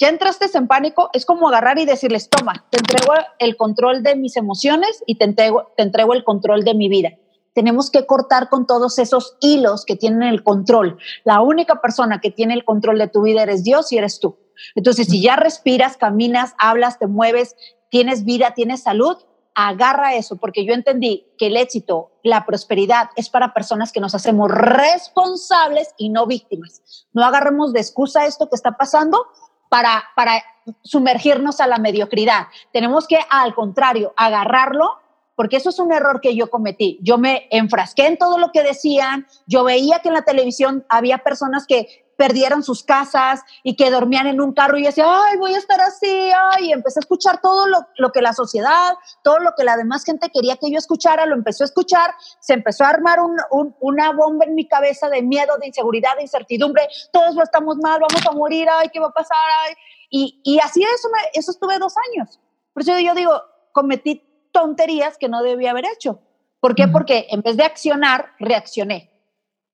[0.00, 4.16] ya entraste en pánico, es como agarrar y decirles, toma, te entrego el control de
[4.16, 7.10] mis emociones y te entrego, te entrego el control de mi vida.
[7.52, 10.98] Tenemos que cortar con todos esos hilos que tienen el control.
[11.24, 14.38] La única persona que tiene el control de tu vida eres Dios y eres tú.
[14.74, 17.56] Entonces, si ya respiras, caminas, hablas, te mueves,
[17.90, 19.16] tienes vida, tienes salud,
[19.54, 24.14] agarra eso, porque yo entendí que el éxito, la prosperidad es para personas que nos
[24.14, 26.82] hacemos responsables y no víctimas.
[27.12, 29.26] No agarremos de excusa esto que está pasando
[29.68, 30.42] para, para
[30.82, 32.46] sumergirnos a la mediocridad.
[32.72, 34.98] Tenemos que, al contrario, agarrarlo
[35.40, 36.98] porque eso es un error que yo cometí.
[37.00, 41.16] Yo me enfrasqué en todo lo que decían, yo veía que en la televisión había
[41.16, 45.54] personas que perdieron sus casas y que dormían en un carro y decía, ay, voy
[45.54, 48.92] a estar así, ay, y empecé a escuchar todo lo, lo, que la sociedad,
[49.24, 52.10] todo lo que la demás gente quería que yo escuchara, lo empezó a escuchar,
[52.40, 56.16] se empezó a armar un, un, una bomba en mi cabeza de miedo, de inseguridad,
[56.16, 59.38] de incertidumbre, todos lo estamos mal, vamos a morir, ay, ¿qué va a pasar?
[59.64, 59.74] Ay.
[60.10, 62.38] Y, y así eso, me, eso estuve dos años.
[62.74, 63.40] Por eso yo digo,
[63.72, 66.20] cometí tonterías que no debía haber hecho.
[66.60, 66.88] ¿Por qué?
[66.88, 69.10] Porque en vez de accionar, reaccioné.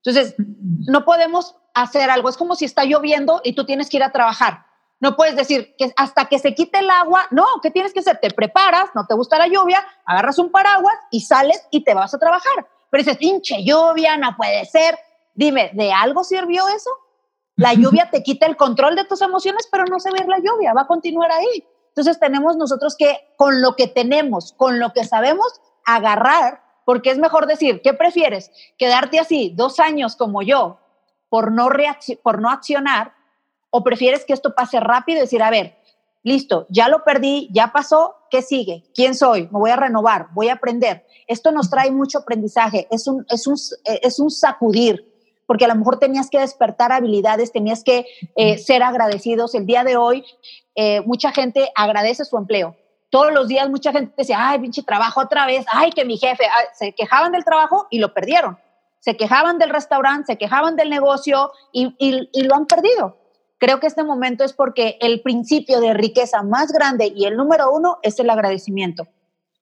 [0.05, 2.29] Entonces, no podemos hacer algo.
[2.29, 4.67] Es como si está lloviendo y tú tienes que ir a trabajar.
[4.99, 8.19] No puedes decir que hasta que se quite el agua, no, ¿qué tienes que hacer?
[8.19, 12.15] Te preparas, no te gusta la lluvia, agarras un paraguas y sales y te vas
[12.15, 12.67] a trabajar.
[12.89, 14.99] Pero dices, pinche lluvia, no puede ser.
[15.35, 16.91] Dime, ¿de algo sirvió eso?
[17.57, 20.73] La lluvia te quita el control de tus emociones, pero no se ve la lluvia,
[20.73, 21.65] va a continuar ahí.
[21.97, 25.47] Entonces tenemos nosotros que, con lo que tenemos, con lo que sabemos,
[25.87, 28.51] agarrar, porque es mejor decir, ¿qué prefieres?
[28.77, 30.79] ¿Quedarte así dos años como yo,
[31.31, 31.71] por no,
[32.23, 33.15] por no accionar
[33.71, 35.79] o prefieres que esto pase rápido y decir, a ver,
[36.23, 38.85] listo, ya lo perdí, ya pasó, ¿qué sigue?
[38.95, 39.45] ¿Quién soy?
[39.45, 41.07] Me voy a renovar, voy a aprender.
[41.27, 45.17] Esto nos trae mucho aprendizaje, es un, es un, es un sacudir,
[45.47, 48.05] porque a lo mejor tenías que despertar habilidades, tenías que
[48.35, 49.55] eh, ser agradecidos.
[49.55, 50.25] El día de hoy,
[50.77, 52.77] eh, mucha gente agradece su empleo.
[53.11, 56.45] Todos los días mucha gente decía, ay, pinche trabajo otra vez, ay, que mi jefe,
[56.75, 58.59] se quejaban del trabajo y lo perdieron
[59.07, 61.95] se quejaban del restaurante, se quejaban del negocio y,
[62.43, 63.17] lo han perdido.
[63.57, 67.71] Creo que este momento es porque el principio de riqueza más grande y el número
[67.71, 69.07] uno es el agradecimiento.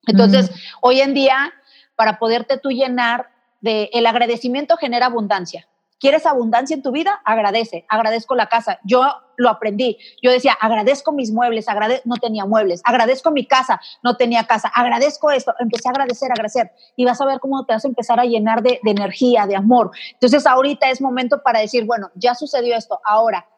[0.07, 0.55] Entonces, mm.
[0.81, 1.53] hoy en día,
[1.95, 3.29] para poderte tú llenar
[3.61, 5.69] de, el agradecimiento genera abundancia.
[6.05, 7.23] ¿Quieres abundancia en tu vida?
[7.25, 7.87] Agradece.
[7.89, 8.79] Agradezco la casa.
[8.85, 9.97] Yo lo aprendí.
[10.21, 12.83] Yo decía, agradezco mis muebles, agrade no tenía muebles.
[12.85, 14.69] Agradezco mi casa, no tenía casa.
[14.69, 15.55] Agradezco esto.
[15.59, 16.73] Empecé a agradecer, agradecer.
[16.95, 19.57] Y vas a ver cómo te vas a empezar a llenar de, de energía, de
[19.57, 19.93] amor.
[20.13, 23.01] Entonces, ahorita es momento para decir, bueno, ya sucedió esto.
[23.03, 23.49] Ahora,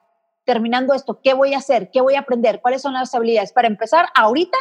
[0.44, 1.90] terminando esto, ¿qué voy a hacer?
[1.90, 2.60] ¿Qué voy a aprender?
[2.60, 3.52] ¿Cuáles son las habilidades?
[3.52, 4.58] Para empezar, ahorita,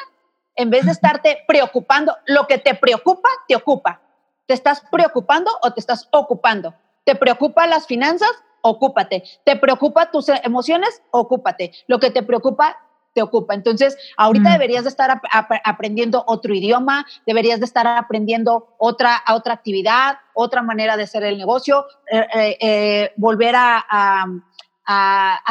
[0.55, 4.01] en vez de estarte preocupando, lo que te preocupa, te ocupa.
[4.47, 6.73] ¿Te estás preocupando o te estás ocupando?
[7.05, 8.31] ¿Te preocupan las finanzas?
[8.61, 9.23] Ocúpate.
[9.43, 11.01] ¿Te preocupan tus emociones?
[11.11, 11.71] Ocúpate.
[11.87, 12.77] Lo que te preocupa,
[13.13, 13.53] te ocupa.
[13.53, 14.53] Entonces, ahorita mm.
[14.53, 15.21] deberías de estar
[15.63, 21.37] aprendiendo otro idioma, deberías de estar aprendiendo otra, otra actividad, otra manera de hacer el
[21.37, 24.25] negocio, eh, eh, eh, volver a,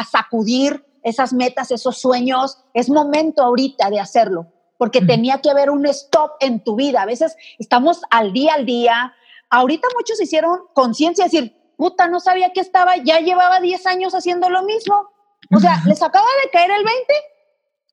[0.09, 2.59] sacudir esas metas, esos sueños.
[2.73, 5.07] Es momento ahorita de hacerlo, porque mm.
[5.07, 7.01] tenía que haber un stop en tu vida.
[7.01, 9.13] A veces estamos al día al día,
[9.49, 14.49] Ahorita muchos hicieron conciencia, decir, puta, no sabía que estaba, ya llevaba 10 años haciendo
[14.49, 15.09] lo mismo.
[15.55, 17.13] O sea, les acaba de caer el 20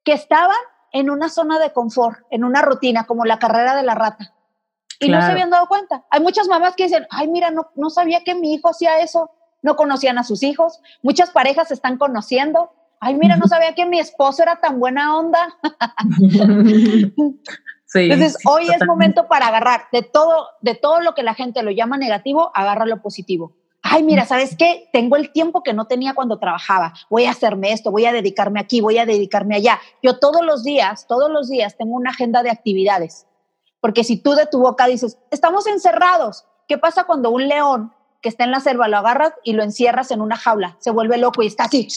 [0.04, 0.56] que estaban
[0.92, 4.34] en una zona de confort, en una rutina, como la carrera de la rata.
[5.00, 6.04] Y no se habían dado cuenta.
[6.10, 9.30] Hay muchas mamás que dicen, ay, mira, no, no sabía que mi hijo hacía eso.
[9.60, 10.80] No conocían a sus hijos.
[11.02, 12.72] Muchas parejas se están conociendo.
[13.00, 15.56] Ay, mira, no sabía que mi esposo era tan buena onda.
[17.94, 21.70] Entonces, hoy es momento para agarrar de todo, de todo lo que la gente lo
[21.70, 23.52] llama negativo, agarra lo positivo.
[23.82, 24.88] Ay, mira, ¿sabes qué?
[24.92, 26.94] Tengo el tiempo que no tenía cuando trabajaba.
[27.10, 29.80] Voy a hacerme esto, voy a dedicarme aquí, voy a dedicarme allá.
[30.02, 33.26] Yo todos los días, todos los días tengo una agenda de actividades.
[33.80, 38.28] Porque si tú de tu boca dices, estamos encerrados, ¿qué pasa cuando un león que
[38.28, 40.76] está en la selva lo agarras y lo encierras en una jaula?
[40.78, 41.88] Se vuelve loco y está así.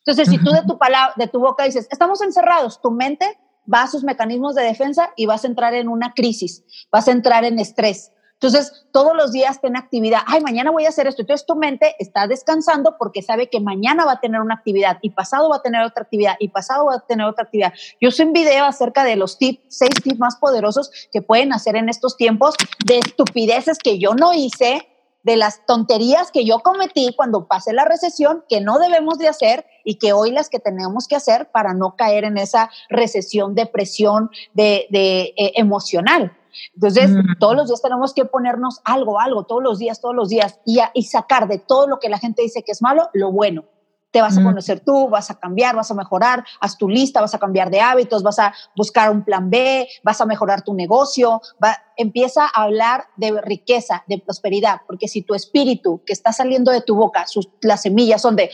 [0.00, 3.38] Entonces, si tú de tu, palabra, de tu boca dices, estamos encerrados, tu mente
[3.72, 7.12] va a sus mecanismos de defensa y vas a entrar en una crisis, vas a
[7.12, 8.12] entrar en estrés.
[8.40, 10.20] Entonces, todos los días ten actividad.
[10.26, 11.22] Ay, mañana voy a hacer esto.
[11.22, 15.10] Entonces, tu mente está descansando porque sabe que mañana va a tener una actividad y
[15.10, 17.72] pasado va a tener otra actividad y pasado va a tener otra actividad.
[18.00, 21.74] Yo hice un video acerca de los tips, seis tips más poderosos que pueden hacer
[21.74, 22.54] en estos tiempos
[22.86, 24.86] de estupideces que yo no hice,
[25.28, 29.66] de las tonterías que yo cometí cuando pasé la recesión, que no debemos de hacer
[29.84, 34.30] y que hoy las que tenemos que hacer para no caer en esa recesión, depresión
[34.54, 36.32] de, de eh, emocional.
[36.72, 40.60] Entonces, todos los días tenemos que ponernos algo, algo, todos los días, todos los días,
[40.64, 43.64] y, y sacar de todo lo que la gente dice que es malo, lo bueno
[44.10, 47.34] te vas a conocer tú, vas a cambiar, vas a mejorar, haz tu lista, vas
[47.34, 51.42] a cambiar de hábitos, vas a buscar un plan B, vas a mejorar tu negocio,
[51.62, 56.72] va, empieza a hablar de riqueza, de prosperidad, porque si tu espíritu que está saliendo
[56.72, 58.50] de tu boca, sus, las semillas son de,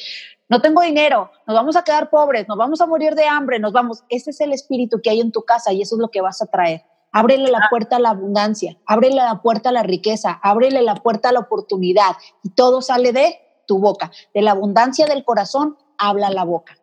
[0.49, 3.73] no tengo dinero, nos vamos a quedar pobres, nos vamos a morir de hambre, nos
[3.73, 6.21] vamos, ese es el espíritu que hay en tu casa y eso es lo que
[6.21, 6.83] vas a traer.
[7.13, 11.29] Ábrele la puerta a la abundancia, ábrele la puerta a la riqueza, ábrele la puerta
[11.29, 14.11] a la oportunidad y todo sale de tu boca.
[14.33, 16.77] De la abundancia del corazón habla la boca.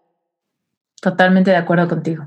[1.01, 2.25] Totalmente de acuerdo contigo.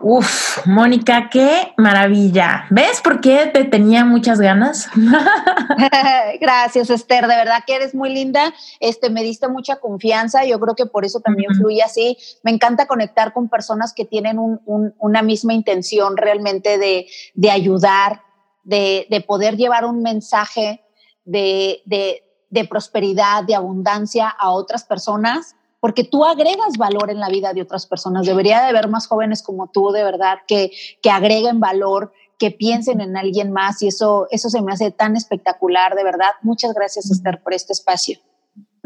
[0.00, 2.66] Uf, Mónica, qué maravilla.
[2.70, 4.88] ¿Ves por qué te tenía muchas ganas?
[6.40, 7.26] Gracias, Esther.
[7.26, 8.54] De verdad que eres muy linda.
[8.78, 10.44] Este, me diste mucha confianza.
[10.44, 12.16] Yo creo que por eso también fluye así.
[12.44, 18.22] Me encanta conectar con personas que tienen una misma intención realmente de, ayudar,
[18.62, 20.84] de, poder llevar un mensaje
[21.24, 22.22] de, de
[22.68, 27.86] prosperidad, de abundancia a otras personas, porque tú agregas valor en la vida de otras
[27.86, 28.26] personas.
[28.26, 30.72] Debería de haber más jóvenes como tú, de verdad, que,
[31.02, 35.16] que agreguen valor, que piensen en alguien más y eso, eso se me hace tan
[35.16, 36.30] espectacular, de verdad.
[36.42, 38.18] Muchas gracias, Esther, por este espacio.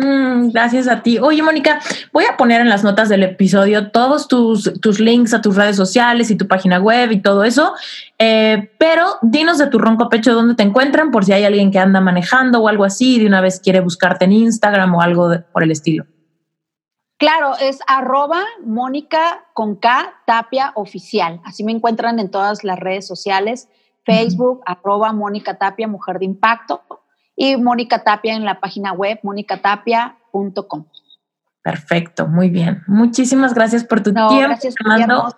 [0.02, 1.18] Mm, gracias a ti.
[1.18, 1.78] Oye, Mónica,
[2.12, 5.76] voy a poner en las notas del episodio todos tus, tus links a tus redes
[5.76, 7.74] sociales y tu página web y todo eso.
[8.18, 11.78] Eh, pero dinos de tu ronco pecho dónde te encuentran por si hay alguien que
[11.78, 15.30] anda manejando o algo así y de una vez quiere buscarte en Instagram o algo
[15.52, 16.04] por el estilo.
[17.16, 21.40] Claro, es arroba Mónica con K Tapia Oficial.
[21.44, 23.68] Así me encuentran en todas las redes sociales.
[24.04, 26.82] Facebook, arroba Mónica Tapia, Mujer de Impacto
[27.36, 30.86] y Mónica Tapia en la página web monicatapia.com.
[31.62, 32.82] Perfecto, muy bien.
[32.86, 34.36] Muchísimas gracias por tu tiempo.
[34.36, 35.28] Gracias, Te mando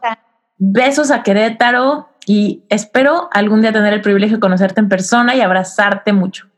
[0.56, 5.40] besos a Querétaro y espero algún día tener el privilegio de conocerte en persona y
[5.40, 6.48] abrazarte mucho.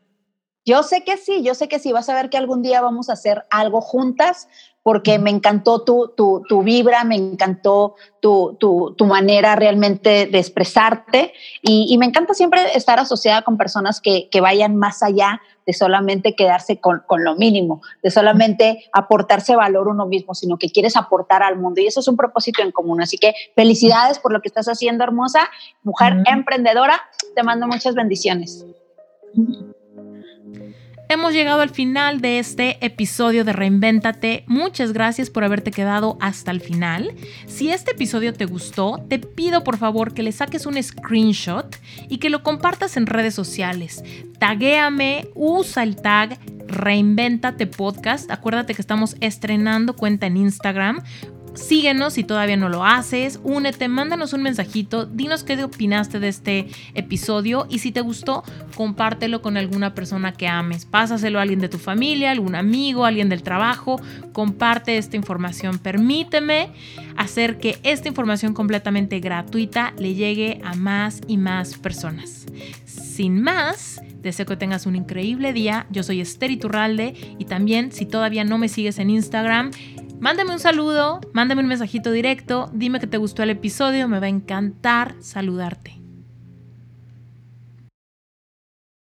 [0.65, 1.91] Yo sé que sí, yo sé que sí.
[1.93, 4.49] Vas a ver que algún día vamos a hacer algo juntas
[4.87, 11.33] porque me encantó tu, tu, tu vibra, me encantó tu, tu, manera realmente de expresarte
[11.61, 15.73] y, y, me encanta siempre estar asociada con personas que, que vayan más allá de
[15.73, 20.95] solamente quedarse con, con, lo mínimo, de solamente aportarse valor uno mismo, sino que quieres
[20.95, 23.01] aportar al mundo y eso es un propósito en común.
[23.01, 25.49] Así que felicidades por lo que estás haciendo, hermosa,
[25.83, 27.01] mujer emprendedora.
[27.35, 28.65] Te mando muchas bendiciones.
[31.09, 34.43] Hemos llegado al final de este episodio de Reinvéntate.
[34.45, 37.15] Muchas gracias por haberte quedado hasta el final.
[37.45, 41.77] Si este episodio te gustó, te pido por favor que le saques un screenshot
[42.09, 44.03] y que lo compartas en redes sociales.
[44.37, 48.29] Taguéame, usa el tag Reinvéntate Podcast.
[48.29, 51.01] Acuérdate que estamos estrenando cuenta en Instagram.
[51.57, 56.67] Síguenos si todavía no lo haces, únete, mándanos un mensajito, dinos qué opinaste de este
[56.93, 58.43] episodio y si te gustó,
[58.75, 60.85] compártelo con alguna persona que ames.
[60.85, 63.99] Pásaselo a alguien de tu familia, algún amigo, alguien del trabajo,
[64.33, 65.79] comparte esta información.
[65.79, 66.69] Permíteme
[67.17, 72.45] hacer que esta información completamente gratuita le llegue a más y más personas.
[72.85, 75.85] Sin más, Deseo que tengas un increíble día.
[75.89, 79.71] Yo soy Esther Iturralde y también si todavía no me sigues en Instagram,
[80.19, 84.25] Mándame un saludo, mándame un mensajito directo, dime que te gustó el episodio, me va
[84.25, 85.96] a encantar saludarte.